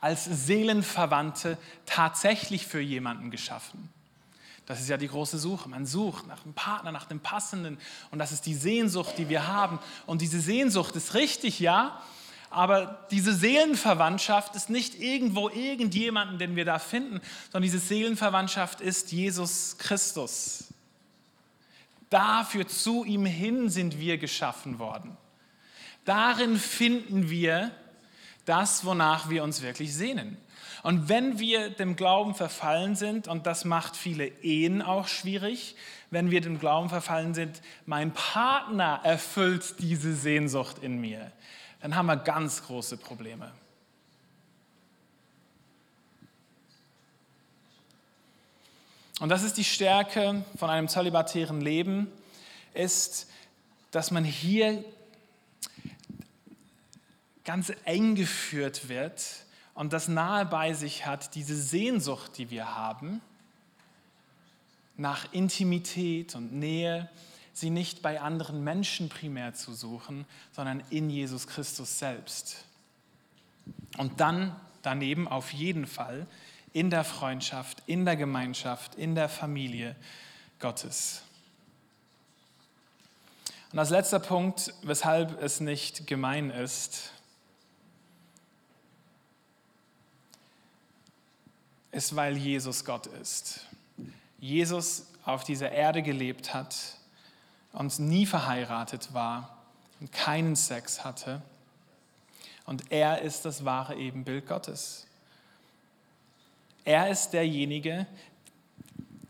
als 0.00 0.24
Seelenverwandte 0.24 1.58
tatsächlich 1.84 2.66
für 2.66 2.80
jemanden 2.80 3.30
geschaffen. 3.30 3.90
Das 4.66 4.80
ist 4.80 4.88
ja 4.88 4.96
die 4.96 5.08
große 5.08 5.38
Suche. 5.38 5.68
Man 5.68 5.86
sucht 5.86 6.26
nach 6.26 6.44
einem 6.44 6.54
Partner, 6.54 6.92
nach 6.92 7.06
dem 7.06 7.20
Passenden. 7.20 7.78
Und 8.10 8.18
das 8.18 8.32
ist 8.32 8.46
die 8.46 8.54
Sehnsucht, 8.54 9.16
die 9.16 9.28
wir 9.28 9.46
haben. 9.46 9.78
Und 10.06 10.22
diese 10.22 10.40
Sehnsucht 10.40 10.96
ist 10.96 11.14
richtig, 11.14 11.60
ja. 11.60 12.00
Aber 12.50 13.06
diese 13.10 13.34
Seelenverwandtschaft 13.34 14.56
ist 14.56 14.70
nicht 14.70 15.00
irgendwo 15.00 15.48
irgendjemanden, 15.48 16.38
den 16.38 16.56
wir 16.56 16.64
da 16.64 16.78
finden, 16.78 17.20
sondern 17.52 17.62
diese 17.62 17.78
Seelenverwandtschaft 17.78 18.80
ist 18.80 19.12
Jesus 19.12 19.76
Christus. 19.78 20.64
Dafür 22.10 22.68
zu 22.68 23.04
ihm 23.04 23.26
hin 23.26 23.68
sind 23.68 23.98
wir 23.98 24.18
geschaffen 24.18 24.78
worden. 24.78 25.16
Darin 26.04 26.56
finden 26.56 27.30
wir 27.30 27.72
das, 28.44 28.84
wonach 28.84 29.28
wir 29.28 29.42
uns 29.42 29.62
wirklich 29.62 29.92
sehnen. 29.94 30.36
Und 30.84 31.08
wenn 31.08 31.40
wir 31.40 31.70
dem 31.70 31.96
Glauben 31.96 32.36
verfallen 32.36 32.94
sind, 32.94 33.26
und 33.26 33.46
das 33.46 33.64
macht 33.64 33.96
viele 33.96 34.26
Ehen 34.26 34.82
auch 34.82 35.08
schwierig, 35.08 35.74
wenn 36.10 36.30
wir 36.30 36.40
dem 36.40 36.60
Glauben 36.60 36.88
verfallen 36.88 37.34
sind, 37.34 37.60
mein 37.86 38.12
Partner 38.12 39.00
erfüllt 39.02 39.74
diese 39.80 40.14
Sehnsucht 40.14 40.78
in 40.78 41.00
mir, 41.00 41.32
dann 41.80 41.96
haben 41.96 42.06
wir 42.06 42.16
ganz 42.16 42.64
große 42.64 42.98
Probleme. 42.98 43.50
Und 49.20 49.30
das 49.30 49.42
ist 49.42 49.56
die 49.56 49.64
Stärke 49.64 50.44
von 50.56 50.68
einem 50.68 50.88
zölibatären 50.88 51.60
Leben, 51.60 52.12
ist, 52.74 53.28
dass 53.90 54.10
man 54.10 54.24
hier 54.24 54.84
ganz 57.44 57.72
eng 57.84 58.14
geführt 58.14 58.88
wird 58.88 59.24
und 59.74 59.92
das 59.92 60.08
nahe 60.08 60.44
bei 60.44 60.74
sich 60.74 61.06
hat, 61.06 61.34
diese 61.34 61.56
Sehnsucht, 61.56 62.36
die 62.36 62.50
wir 62.50 62.74
haben, 62.74 63.22
nach 64.96 65.32
Intimität 65.32 66.34
und 66.34 66.52
Nähe, 66.52 67.08
sie 67.52 67.70
nicht 67.70 68.02
bei 68.02 68.20
anderen 68.20 68.64
Menschen 68.64 69.08
primär 69.08 69.54
zu 69.54 69.72
suchen, 69.72 70.26
sondern 70.52 70.82
in 70.90 71.08
Jesus 71.08 71.46
Christus 71.46 71.98
selbst. 71.98 72.64
Und 73.96 74.20
dann 74.20 74.54
daneben 74.82 75.26
auf 75.26 75.52
jeden 75.52 75.86
Fall 75.86 76.26
in 76.76 76.90
der 76.90 77.04
Freundschaft, 77.04 77.82
in 77.86 78.04
der 78.04 78.16
Gemeinschaft, 78.16 78.96
in 78.96 79.14
der 79.14 79.30
Familie 79.30 79.96
Gottes. 80.58 81.22
Und 83.72 83.78
als 83.78 83.88
letzter 83.88 84.18
Punkt, 84.18 84.74
weshalb 84.82 85.40
es 85.40 85.60
nicht 85.60 86.06
gemein 86.06 86.50
ist, 86.50 87.12
ist, 91.92 92.14
weil 92.14 92.36
Jesus 92.36 92.84
Gott 92.84 93.06
ist. 93.06 93.60
Jesus 94.38 95.06
auf 95.24 95.44
dieser 95.44 95.72
Erde 95.72 96.02
gelebt 96.02 96.52
hat 96.52 96.76
und 97.72 97.98
nie 98.00 98.26
verheiratet 98.26 99.14
war 99.14 99.64
und 99.98 100.12
keinen 100.12 100.56
Sex 100.56 101.06
hatte. 101.06 101.40
Und 102.66 102.92
er 102.92 103.22
ist 103.22 103.46
das 103.46 103.64
wahre 103.64 103.94
Ebenbild 103.94 104.46
Gottes. 104.46 105.06
Er 106.86 107.10
ist 107.10 107.30
derjenige, 107.30 108.06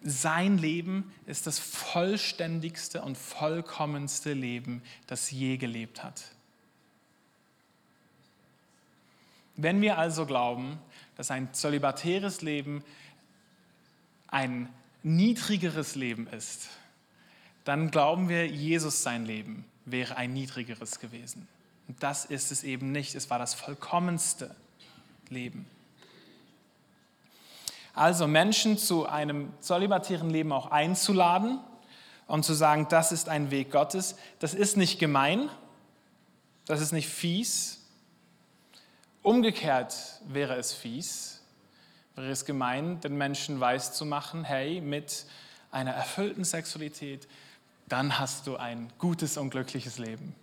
sein 0.03 0.59
Leben 0.59 1.11
ist 1.25 1.47
das 1.47 1.59
vollständigste 1.59 3.01
und 3.01 3.16
vollkommenste 3.16 4.35
Leben, 4.35 4.83
das 5.07 5.31
je 5.31 5.57
gelebt 5.57 6.05
hat. 6.05 6.23
Wenn 9.57 9.81
wir 9.81 9.97
also 9.97 10.27
glauben, 10.27 10.79
dass 11.16 11.31
ein 11.31 11.55
zölibatäres 11.55 12.42
Leben 12.42 12.85
ein 14.29 14.69
niedrigeres 15.03 15.95
Leben 15.95 16.27
ist, 16.27 16.69
dann 17.64 17.90
glauben 17.90 18.29
wir, 18.29 18.47
Jesus 18.47 19.03
sein 19.03 19.25
Leben 19.25 19.64
wäre 19.87 20.19
ein 20.19 20.35
niedrigeres 20.35 21.01
gewesen. 21.01 21.49
Und 21.88 22.03
das 22.03 22.27
ist 22.27 22.53
es 22.53 22.64
eben 22.64 22.92
nicht. 22.92 23.14
Es 23.14 23.31
war 23.31 23.38
das 23.38 23.55
vollkommenste 23.55 24.55
Leben. 25.31 25.64
Also 27.97 28.27
Menschen 28.27 28.77
zu 28.77 29.07
einem 29.07 29.55
zölibatären 29.61 30.29
Leben 30.29 30.53
auch 30.53 30.71
einzuladen 30.71 31.61
und 32.27 32.45
zu 32.45 32.53
sagen, 32.53 32.89
das 32.91 33.11
ist 33.11 33.31
ein 33.31 33.51
Weg 33.51 33.71
Gottes, 33.71 34.17
das 34.39 34.53
ist 34.53 34.77
nicht 34.77 34.99
gemein, 34.99 35.49
das 36.67 36.83
ist 36.83 36.93
nicht 36.93 37.09
fies. 37.09 37.87
Umgekehrt 39.23 40.21
wäre 40.29 40.57
es 40.57 40.75
fies, 40.75 41.41
wäre 42.17 42.31
es 42.31 42.45
gemein, 42.45 43.01
den 43.01 43.17
Menschen 43.17 43.61
weiszumachen, 43.61 44.45
hey, 44.45 44.83
mit 44.83 45.25
einer 45.71 45.93
erfüllten 45.93 46.45
Sexualität, 46.45 47.27
dann 47.89 48.19
hast 48.19 48.47
du 48.47 48.57
ein 48.57 48.93
gutes 48.99 49.39
und 49.39 49.49
glückliches 49.49 49.97
Leben. 49.97 50.35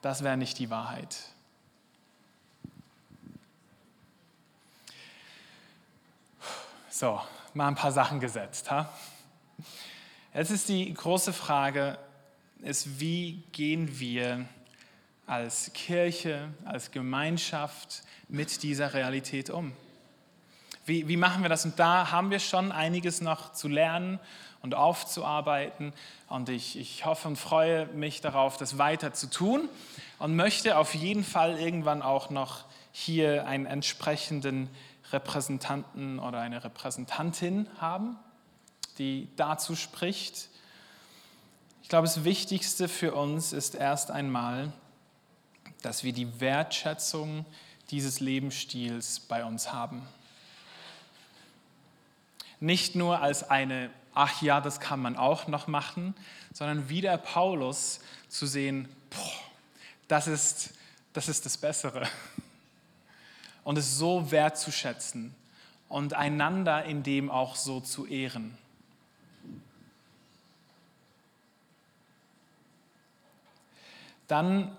Das 0.00 0.22
wäre 0.22 0.36
nicht 0.36 0.60
die 0.60 0.70
Wahrheit. 0.70 1.16
So, 6.98 7.20
mal 7.52 7.68
ein 7.68 7.74
paar 7.74 7.92
Sachen 7.92 8.20
gesetzt. 8.20 8.70
Ha? 8.70 8.88
Jetzt 10.32 10.50
ist 10.50 10.70
die 10.70 10.94
große 10.94 11.34
Frage, 11.34 11.98
ist, 12.62 12.98
wie 12.98 13.42
gehen 13.52 14.00
wir 14.00 14.46
als 15.26 15.70
Kirche, 15.74 16.48
als 16.64 16.92
Gemeinschaft 16.92 18.02
mit 18.28 18.62
dieser 18.62 18.94
Realität 18.94 19.50
um? 19.50 19.74
Wie, 20.86 21.06
wie 21.06 21.18
machen 21.18 21.42
wir 21.42 21.50
das? 21.50 21.66
Und 21.66 21.78
da 21.78 22.12
haben 22.12 22.30
wir 22.30 22.38
schon 22.38 22.72
einiges 22.72 23.20
noch 23.20 23.52
zu 23.52 23.68
lernen 23.68 24.18
und 24.62 24.74
aufzuarbeiten. 24.74 25.92
Und 26.30 26.48
ich, 26.48 26.78
ich 26.78 27.04
hoffe 27.04 27.28
und 27.28 27.36
freue 27.36 27.88
mich 27.88 28.22
darauf, 28.22 28.56
das 28.56 28.78
weiter 28.78 29.12
zu 29.12 29.28
tun 29.28 29.68
und 30.18 30.34
möchte 30.34 30.78
auf 30.78 30.94
jeden 30.94 31.24
Fall 31.24 31.58
irgendwann 31.58 32.00
auch 32.00 32.30
noch 32.30 32.64
hier 32.90 33.46
einen 33.46 33.66
entsprechenden 33.66 34.70
Repräsentanten 35.12 36.18
oder 36.18 36.40
eine 36.40 36.64
Repräsentantin 36.64 37.68
haben, 37.78 38.16
die 38.98 39.28
dazu 39.36 39.76
spricht. 39.76 40.48
Ich 41.82 41.88
glaube, 41.88 42.06
das 42.06 42.24
Wichtigste 42.24 42.88
für 42.88 43.14
uns 43.14 43.52
ist 43.52 43.74
erst 43.74 44.10
einmal, 44.10 44.72
dass 45.82 46.02
wir 46.02 46.12
die 46.12 46.40
Wertschätzung 46.40 47.44
dieses 47.90 48.20
Lebensstils 48.20 49.20
bei 49.20 49.44
uns 49.44 49.72
haben. 49.72 50.02
Nicht 52.58 52.96
nur 52.96 53.20
als 53.20 53.48
eine, 53.48 53.90
ach 54.14 54.42
ja, 54.42 54.60
das 54.60 54.80
kann 54.80 55.00
man 55.00 55.16
auch 55.16 55.46
noch 55.46 55.66
machen, 55.68 56.14
sondern 56.52 56.88
wie 56.88 57.02
der 57.02 57.18
Paulus 57.18 58.00
zu 58.28 58.46
sehen, 58.46 58.88
boah, 59.10 59.32
das, 60.08 60.26
ist, 60.26 60.70
das 61.12 61.28
ist 61.28 61.44
das 61.46 61.56
Bessere 61.58 62.08
und 63.66 63.76
es 63.76 63.98
so 63.98 64.30
wertzuschätzen 64.30 65.34
und 65.90 66.14
einander 66.14 66.84
in 66.84 67.02
dem 67.02 67.30
auch 67.30 67.54
so 67.54 67.80
zu 67.80 68.06
ehren. 68.06 68.56
dann 74.28 74.76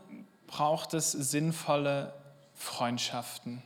braucht 0.47 0.93
es 0.93 1.12
sinnvolle 1.12 2.13
Freundschaften, 2.56 3.62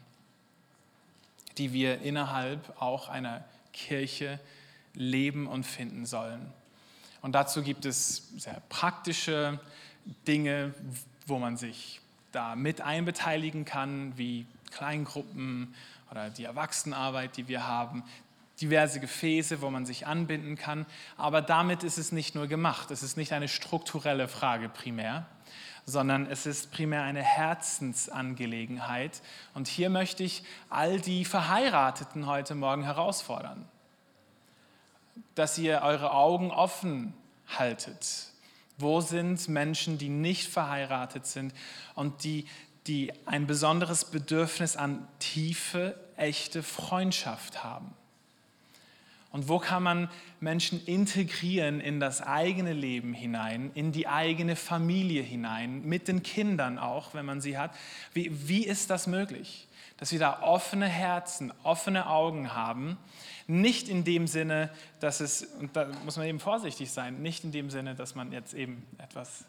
die 1.57 1.73
wir 1.73 2.01
innerhalb 2.01 2.81
auch 2.81 3.09
einer 3.09 3.43
Kirche 3.73 4.39
leben 4.93 5.47
und 5.47 5.65
finden 5.65 6.05
sollen. 6.05 6.51
Und 7.21 7.33
dazu 7.33 7.61
gibt 7.61 7.85
es 7.85 8.29
sehr 8.37 8.61
praktische 8.69 9.59
Dinge, 10.27 10.73
wo 11.27 11.37
man 11.37 11.55
sich 11.55 12.01
da 12.31 12.55
mit 12.55 12.81
einbeteiligen 12.81 13.65
kann, 13.65 14.17
wie 14.17 14.45
Kleingruppen 14.71 15.75
oder 16.09 16.29
die 16.29 16.45
Erwachsenenarbeit, 16.45 17.37
die 17.37 17.47
wir 17.47 17.67
haben, 17.67 18.03
diverse 18.61 18.99
Gefäße, 18.99 19.61
wo 19.61 19.69
man 19.69 19.85
sich 19.85 20.07
anbinden 20.07 20.55
kann. 20.55 20.85
Aber 21.17 21.41
damit 21.41 21.83
ist 21.83 21.97
es 21.97 22.11
nicht 22.11 22.35
nur 22.35 22.47
gemacht. 22.47 22.91
Es 22.91 23.03
ist 23.03 23.17
nicht 23.17 23.33
eine 23.33 23.47
strukturelle 23.47 24.27
Frage 24.27 24.69
primär, 24.69 25.25
sondern 25.85 26.27
es 26.27 26.45
ist 26.45 26.71
primär 26.71 27.03
eine 27.03 27.23
Herzensangelegenheit. 27.23 29.21
Und 29.53 29.67
hier 29.67 29.89
möchte 29.89 30.23
ich 30.23 30.43
all 30.69 30.99
die 31.01 31.25
Verheirateten 31.25 32.27
heute 32.27 32.55
Morgen 32.55 32.83
herausfordern, 32.83 33.65
dass 35.35 35.57
ihr 35.57 35.81
eure 35.81 36.11
Augen 36.11 36.51
offen 36.51 37.13
haltet. 37.57 38.27
Wo 38.77 39.01
sind 39.01 39.47
Menschen, 39.47 39.97
die 39.97 40.09
nicht 40.09 40.47
verheiratet 40.47 41.25
sind 41.25 41.53
und 41.93 42.23
die, 42.23 42.45
die 42.87 43.13
ein 43.25 43.47
besonderes 43.47 44.05
Bedürfnis 44.05 44.75
an 44.75 45.07
tiefe, 45.19 45.95
echte 46.17 46.63
Freundschaft 46.63 47.63
haben? 47.63 47.93
Und 49.31 49.47
wo 49.47 49.59
kann 49.59 49.83
man 49.83 50.09
Menschen 50.41 50.85
integrieren 50.85 51.79
in 51.79 52.01
das 52.01 52.21
eigene 52.21 52.73
Leben 52.73 53.13
hinein, 53.13 53.71
in 53.75 53.93
die 53.93 54.07
eigene 54.07 54.57
Familie 54.57 55.21
hinein, 55.21 55.83
mit 55.85 56.09
den 56.09 56.21
Kindern 56.21 56.77
auch, 56.77 57.13
wenn 57.13 57.25
man 57.25 57.39
sie 57.39 57.57
hat? 57.57 57.71
Wie, 58.13 58.29
wie 58.49 58.65
ist 58.65 58.89
das 58.89 59.07
möglich? 59.07 59.69
Dass 59.95 60.11
wir 60.11 60.19
da 60.19 60.41
offene 60.41 60.87
Herzen, 60.87 61.53
offene 61.63 62.07
Augen 62.07 62.53
haben, 62.53 62.97
nicht 63.47 63.87
in 63.87 64.03
dem 64.03 64.27
Sinne, 64.27 64.69
dass 64.99 65.21
es, 65.21 65.43
und 65.43 65.75
da 65.75 65.87
muss 66.03 66.17
man 66.17 66.27
eben 66.27 66.39
vorsichtig 66.39 66.91
sein, 66.91 67.21
nicht 67.21 67.43
in 67.45 67.51
dem 67.51 67.69
Sinne, 67.69 67.95
dass 67.95 68.15
man 68.15 68.33
jetzt 68.33 68.53
eben 68.53 68.85
etwas 68.97 69.45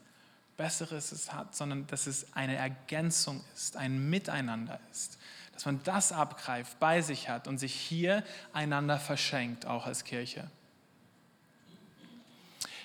Besseres 0.56 1.32
hat, 1.32 1.54
sondern 1.54 1.86
dass 1.86 2.06
es 2.06 2.34
eine 2.34 2.56
Ergänzung 2.56 3.42
ist, 3.54 3.76
ein 3.76 4.10
Miteinander 4.10 4.78
ist 4.90 5.18
dass 5.62 5.66
man 5.66 5.82
das 5.84 6.12
abgreift, 6.12 6.80
bei 6.80 7.02
sich 7.02 7.28
hat 7.28 7.46
und 7.46 7.58
sich 7.58 7.74
hier 7.74 8.24
einander 8.52 8.98
verschenkt, 8.98 9.66
auch 9.66 9.86
als 9.86 10.04
Kirche. 10.04 10.50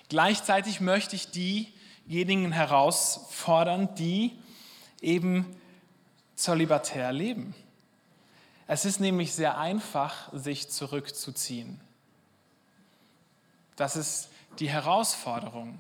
Gleichzeitig 0.10 0.80
möchte 0.80 1.16
ich 1.16 1.32
diejenigen 1.32 2.52
herausfordern, 2.52 3.96
die 3.96 4.38
eben 5.02 5.46
zölibatär 6.36 7.12
leben. 7.12 7.56
Es 8.68 8.86
ist 8.86 9.00
nämlich 9.00 9.34
sehr 9.34 9.58
einfach, 9.58 10.32
sich 10.34 10.70
zurückzuziehen. 10.70 11.80
Das 13.76 13.96
ist 13.96 14.30
die 14.60 14.70
Herausforderung 14.70 15.80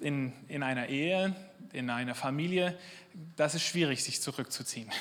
in, 0.00 0.32
in 0.48 0.62
einer 0.62 0.88
Ehe, 0.88 1.34
in 1.72 1.90
einer 1.90 2.14
Familie. 2.14 2.78
Das 3.36 3.54
ist 3.54 3.62
schwierig, 3.62 4.04
sich 4.04 4.20
zurückzuziehen 4.20 4.90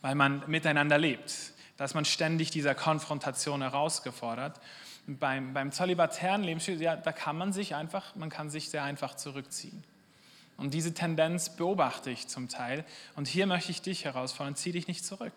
weil 0.00 0.14
man 0.14 0.44
miteinander 0.46 0.98
lebt. 0.98 1.34
Da 1.76 1.84
ist 1.84 1.94
man 1.94 2.04
ständig 2.04 2.50
dieser 2.50 2.74
Konfrontation 2.74 3.62
herausgefordert. 3.62 4.60
Beim, 5.06 5.54
beim 5.54 5.72
zölibatären 5.72 6.42
Lebensstil, 6.42 6.80
ja, 6.82 6.96
da 6.96 7.12
kann 7.12 7.38
man 7.38 7.52
sich 7.52 7.74
einfach, 7.74 8.14
man 8.14 8.30
kann 8.30 8.50
sich 8.50 8.68
sehr 8.68 8.82
einfach 8.82 9.14
zurückziehen. 9.14 9.84
Und 10.56 10.74
diese 10.74 10.92
Tendenz 10.92 11.50
beobachte 11.50 12.10
ich 12.10 12.26
zum 12.26 12.48
Teil. 12.48 12.84
Und 13.14 13.28
hier 13.28 13.46
möchte 13.46 13.70
ich 13.70 13.80
dich 13.80 14.04
herausfordern, 14.04 14.56
zieh 14.56 14.72
dich 14.72 14.88
nicht 14.88 15.04
zurück, 15.04 15.32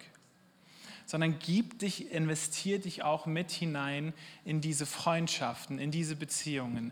sondern 1.05 1.37
gib 1.37 1.77
dich, 1.79 2.11
investier 2.11 2.79
dich 2.79 3.03
auch 3.03 3.27
mit 3.27 3.51
hinein 3.51 4.13
in 4.45 4.61
diese 4.61 4.87
Freundschaften, 4.87 5.77
in 5.77 5.91
diese 5.91 6.15
Beziehungen, 6.15 6.91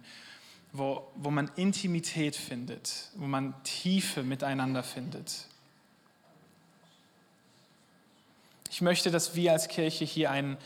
wo, 0.72 1.08
wo 1.16 1.32
man 1.32 1.50
Intimität 1.56 2.36
findet, 2.36 3.10
wo 3.16 3.26
man 3.26 3.56
Tiefe 3.64 4.24
miteinander 4.24 4.84
findet. 4.84 5.46
Ich 8.70 8.82
möchte, 8.82 9.10
dass 9.10 9.36
wir 9.36 9.52
als 9.52 9.68
Kirche 9.68 10.06
hier 10.06 10.30
ein, 10.30 10.58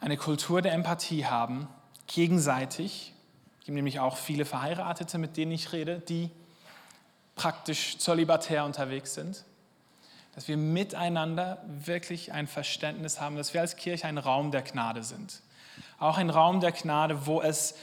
eine 0.00 0.16
Kultur 0.16 0.60
der 0.60 0.72
Empathie 0.72 1.24
haben, 1.24 1.66
gegenseitig. 2.06 3.14
Es 3.58 3.66
gibt 3.66 3.74
nämlich 3.74 4.00
auch 4.00 4.16
viele 4.16 4.44
Verheiratete, 4.44 5.18
mit 5.18 5.36
denen 5.36 5.52
ich 5.52 5.72
rede, 5.72 6.00
die 6.00 6.30
praktisch 7.36 7.98
zölibatär 7.98 8.64
unterwegs 8.64 9.14
sind. 9.14 9.44
Dass 10.34 10.46
wir 10.46 10.58
miteinander 10.58 11.62
wirklich 11.66 12.32
ein 12.32 12.46
Verständnis 12.46 13.18
haben, 13.20 13.36
dass 13.36 13.54
wir 13.54 13.62
als 13.62 13.76
Kirche 13.76 14.06
ein 14.06 14.18
Raum 14.18 14.50
der 14.50 14.62
Gnade 14.62 15.02
sind. 15.02 15.40
Auch 15.98 16.18
ein 16.18 16.28
Raum 16.28 16.60
der 16.60 16.72
Gnade, 16.72 17.26
wo 17.26 17.40
es 17.40 17.74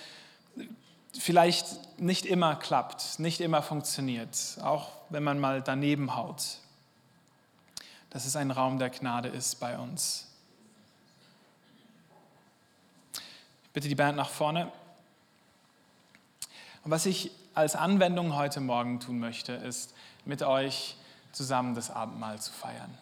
vielleicht 1.17 1.99
nicht 1.99 2.25
immer 2.25 2.55
klappt, 2.55 3.19
nicht 3.19 3.41
immer 3.41 3.61
funktioniert, 3.61 4.57
auch 4.61 4.89
wenn 5.09 5.23
man 5.23 5.39
mal 5.39 5.61
daneben 5.61 6.15
haut 6.15 6.59
dass 8.13 8.25
es 8.25 8.35
ein 8.35 8.51
Raum 8.51 8.77
der 8.77 8.91
Gnade 8.91 9.27
ist 9.27 9.59
bei 9.59 9.77
uns. 9.77 10.27
Ich 13.63 13.69
bitte 13.73 13.87
die 13.87 13.95
Band 13.95 14.15
nach 14.15 14.29
vorne. 14.29 14.71
Und 16.83 16.91
was 16.91 17.07
ich 17.07 17.31
als 17.55 17.75
Anwendung 17.75 18.35
heute 18.35 18.59
Morgen 18.59 18.99
tun 18.99 19.19
möchte, 19.19 19.53
ist 19.53 19.95
mit 20.25 20.43
euch 20.43 20.95
zusammen 21.31 21.73
das 21.73 21.89
Abendmahl 21.89 22.39
zu 22.39 22.53
feiern. 22.53 22.95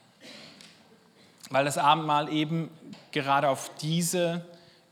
Weil 1.50 1.66
das 1.66 1.78
Abendmahl 1.78 2.32
eben 2.32 2.72
gerade 3.12 3.50
auf 3.50 3.70
diese 3.82 4.46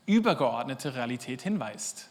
übergeordnete 0.04 0.94
Realität 0.94 1.40
hinweist. 1.40 2.08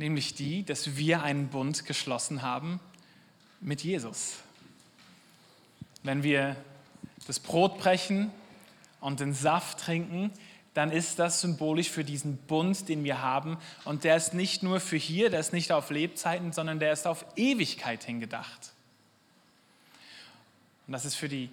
Nämlich 0.00 0.32
die, 0.32 0.62
dass 0.62 0.96
wir 0.96 1.22
einen 1.22 1.48
Bund 1.48 1.84
geschlossen 1.84 2.40
haben 2.40 2.80
mit 3.60 3.82
Jesus. 3.82 4.38
Wenn 6.02 6.22
wir 6.22 6.56
das 7.26 7.38
Brot 7.38 7.76
brechen 7.76 8.30
und 9.02 9.20
den 9.20 9.34
Saft 9.34 9.80
trinken, 9.80 10.32
dann 10.72 10.90
ist 10.90 11.18
das 11.18 11.42
symbolisch 11.42 11.90
für 11.90 12.02
diesen 12.02 12.38
Bund, 12.38 12.88
den 12.88 13.04
wir 13.04 13.20
haben. 13.20 13.58
Und 13.84 14.04
der 14.04 14.16
ist 14.16 14.32
nicht 14.32 14.62
nur 14.62 14.80
für 14.80 14.96
hier, 14.96 15.28
der 15.28 15.40
ist 15.40 15.52
nicht 15.52 15.70
auf 15.70 15.90
Lebzeiten, 15.90 16.54
sondern 16.54 16.78
der 16.78 16.94
ist 16.94 17.06
auf 17.06 17.26
Ewigkeit 17.36 18.02
hingedacht. 18.02 18.72
Und 20.86 20.94
das 20.94 21.04
ist 21.04 21.16
für 21.16 21.28
die 21.28 21.50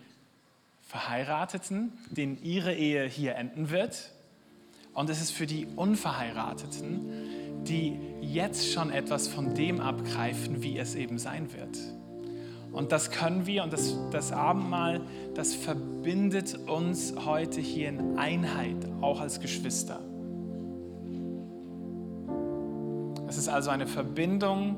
Verheirateten, 0.88 1.92
denen 2.12 2.42
ihre 2.42 2.74
Ehe 2.74 3.10
hier 3.10 3.36
enden 3.36 3.72
wird. 3.72 4.14
Und 4.94 5.10
es 5.10 5.20
ist 5.22 5.32
für 5.32 5.48
die 5.48 5.66
Unverheirateten, 5.76 7.66
die 7.66 8.00
jetzt 8.38 8.72
schon 8.72 8.92
etwas 8.92 9.28
von 9.28 9.56
dem 9.56 9.82
abgreifen, 9.82 10.62
wie 10.62 10.78
es 10.78 10.94
eben 10.94 11.18
sein 11.18 11.48
wird. 11.54 11.78
Und 12.72 12.92
das 12.92 13.10
können 13.10 13.48
wir 13.48 13.64
und 13.64 13.74
das, 13.74 13.98
das 14.12 14.32
Abendmahl, 14.32 15.02
das 15.34 15.56
verbindet 15.56 16.60
uns 16.68 17.16
heute 17.26 17.60
hier 17.60 17.90
in 17.90 18.18
Einheit, 18.18 18.76
auch 19.02 19.20
als 19.20 19.40
Geschwister. 19.40 20.02
Es 23.28 23.38
ist 23.38 23.50
also 23.50 23.72
eine 23.72 23.88
Verbindung, 23.88 24.78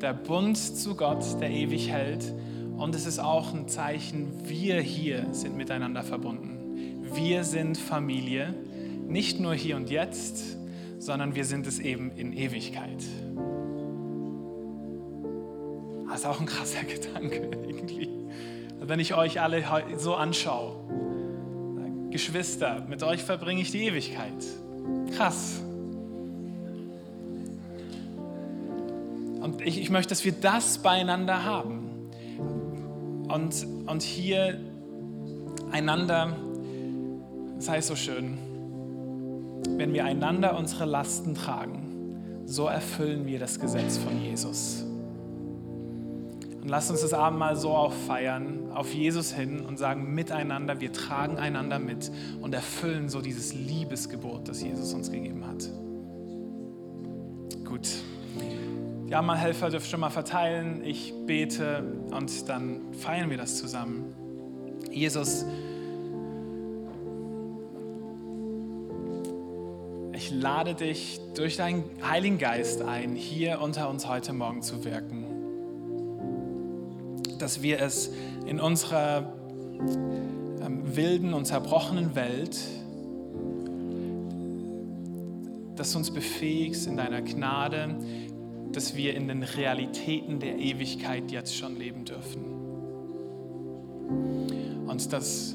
der 0.00 0.14
Bund 0.14 0.56
zu 0.56 0.96
Gott, 0.96 1.24
der 1.40 1.50
ewig 1.50 1.90
hält. 1.90 2.32
Und 2.78 2.94
es 2.94 3.04
ist 3.04 3.18
auch 3.18 3.52
ein 3.52 3.68
Zeichen, 3.68 4.48
wir 4.48 4.80
hier 4.80 5.26
sind 5.32 5.54
miteinander 5.56 6.02
verbunden. 6.02 7.04
Wir 7.14 7.44
sind 7.44 7.76
Familie, 7.76 8.54
nicht 9.06 9.38
nur 9.38 9.54
hier 9.54 9.76
und 9.76 9.90
jetzt, 9.90 10.56
sondern 10.98 11.34
wir 11.34 11.44
sind 11.44 11.66
es 11.66 11.78
eben 11.78 12.10
in 12.12 12.32
Ewigkeit. 12.32 13.02
Das 16.08 16.20
ist 16.20 16.26
auch 16.26 16.40
ein 16.40 16.46
krasser 16.46 16.82
Gedanke 16.84 17.50
irgendwie. 17.68 18.08
Wenn 18.80 19.00
ich 19.00 19.14
euch 19.14 19.40
alle 19.40 19.62
so 19.98 20.14
anschaue, 20.14 20.76
Geschwister, 22.10 22.86
mit 22.88 23.02
euch 23.02 23.22
verbringe 23.22 23.60
ich 23.60 23.70
die 23.70 23.84
Ewigkeit. 23.84 24.44
Krass. 25.16 25.60
Und 29.40 29.60
ich, 29.60 29.80
ich 29.80 29.90
möchte, 29.90 30.10
dass 30.10 30.24
wir 30.24 30.32
das 30.32 30.78
beieinander 30.78 31.44
haben. 31.44 32.10
Und, 33.28 33.66
und 33.86 34.02
hier 34.02 34.58
einander, 35.70 36.36
das 37.56 37.68
heißt 37.68 37.88
so 37.88 37.96
schön, 37.96 38.38
wenn 39.76 39.92
wir 39.92 40.04
einander 40.04 40.56
unsere 40.56 40.84
Lasten 40.84 41.34
tragen, 41.34 42.42
so 42.46 42.66
erfüllen 42.66 43.26
wir 43.26 43.38
das 43.38 43.60
Gesetz 43.60 43.98
von 43.98 44.20
Jesus. 44.22 44.84
Und 46.62 46.68
lasst 46.68 46.90
uns 46.90 47.02
das 47.02 47.12
Abendmahl 47.12 47.56
so 47.56 47.70
auch 47.70 47.92
feiern, 47.92 48.72
auf 48.72 48.92
Jesus 48.92 49.32
hin 49.32 49.60
und 49.60 49.78
sagen 49.78 50.14
miteinander, 50.14 50.80
wir 50.80 50.92
tragen 50.92 51.38
einander 51.38 51.78
mit 51.78 52.10
und 52.40 52.54
erfüllen 52.54 53.08
so 53.08 53.20
dieses 53.20 53.54
Liebesgebot, 53.54 54.48
das 54.48 54.62
Jesus 54.62 54.92
uns 54.92 55.10
gegeben 55.10 55.46
hat. 55.46 55.68
Gut. 57.64 57.88
Ja, 59.08 59.22
mal 59.22 59.36
Helfer 59.36 59.70
dürft 59.70 59.88
schon 59.88 60.00
mal 60.00 60.10
verteilen. 60.10 60.82
Ich 60.82 61.14
bete 61.26 61.84
und 62.10 62.48
dann 62.48 62.80
feiern 62.92 63.30
wir 63.30 63.36
das 63.36 63.56
zusammen. 63.56 64.06
Jesus, 64.90 65.44
ich 70.26 70.32
lade 70.32 70.74
dich 70.74 71.20
durch 71.34 71.56
deinen 71.56 71.84
Heiligen 72.02 72.38
Geist 72.38 72.82
ein, 72.82 73.14
hier 73.14 73.60
unter 73.60 73.88
uns 73.88 74.08
heute 74.08 74.32
Morgen 74.32 74.60
zu 74.60 74.84
wirken. 74.84 75.24
Dass 77.38 77.62
wir 77.62 77.80
es 77.80 78.10
in 78.44 78.58
unserer 78.58 79.32
ähm, 79.78 80.96
wilden 80.96 81.32
und 81.32 81.44
zerbrochenen 81.44 82.16
Welt, 82.16 82.58
dass 85.76 85.92
du 85.92 85.98
uns 85.98 86.10
befähigst 86.10 86.88
in 86.88 86.96
deiner 86.96 87.22
Gnade, 87.22 87.94
dass 88.72 88.96
wir 88.96 89.14
in 89.14 89.28
den 89.28 89.44
Realitäten 89.44 90.40
der 90.40 90.58
Ewigkeit 90.58 91.30
jetzt 91.30 91.54
schon 91.54 91.76
leben 91.76 92.04
dürfen. 92.04 92.42
Und 94.88 95.12
dass 95.12 95.54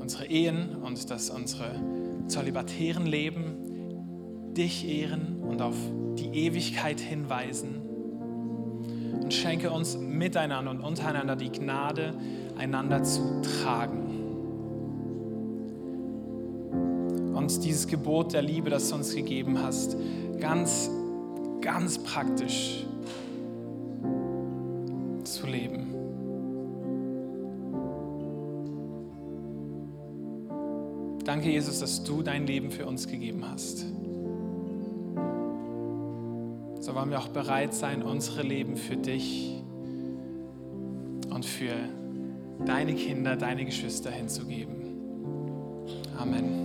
unsere 0.00 0.26
Ehen 0.26 0.74
und 0.82 1.08
dass 1.10 1.30
unsere 1.30 1.76
zölibatären 2.26 3.06
Leben 3.06 3.59
dich 4.56 4.88
ehren 4.88 5.42
und 5.42 5.62
auf 5.62 5.76
die 6.18 6.46
Ewigkeit 6.46 7.00
hinweisen. 7.00 7.80
Und 9.22 9.32
schenke 9.32 9.70
uns 9.70 9.96
miteinander 9.96 10.70
und 10.70 10.80
untereinander 10.80 11.36
die 11.36 11.50
Gnade, 11.50 12.14
einander 12.58 13.02
zu 13.02 13.40
tragen. 13.42 14.06
Und 17.34 17.64
dieses 17.64 17.86
Gebot 17.86 18.32
der 18.32 18.42
Liebe, 18.42 18.70
das 18.70 18.88
du 18.88 18.96
uns 18.96 19.14
gegeben 19.14 19.60
hast, 19.62 19.96
ganz, 20.38 20.90
ganz 21.60 21.98
praktisch 21.98 22.84
zu 25.24 25.46
leben. 25.46 25.86
Danke, 31.24 31.50
Jesus, 31.50 31.78
dass 31.78 32.02
du 32.02 32.22
dein 32.22 32.46
Leben 32.46 32.70
für 32.70 32.86
uns 32.86 33.06
gegeben 33.06 33.44
hast 33.48 33.86
so 36.90 36.96
wollen 36.96 37.10
wir 37.10 37.20
auch 37.20 37.28
bereit 37.28 37.72
sein, 37.72 38.02
unsere 38.02 38.42
Leben 38.42 38.76
für 38.76 38.96
dich 38.96 39.62
und 41.30 41.46
für 41.46 41.76
deine 42.66 42.96
Kinder, 42.96 43.36
deine 43.36 43.64
Geschwister 43.64 44.10
hinzugeben. 44.10 45.86
Amen. 46.18 46.59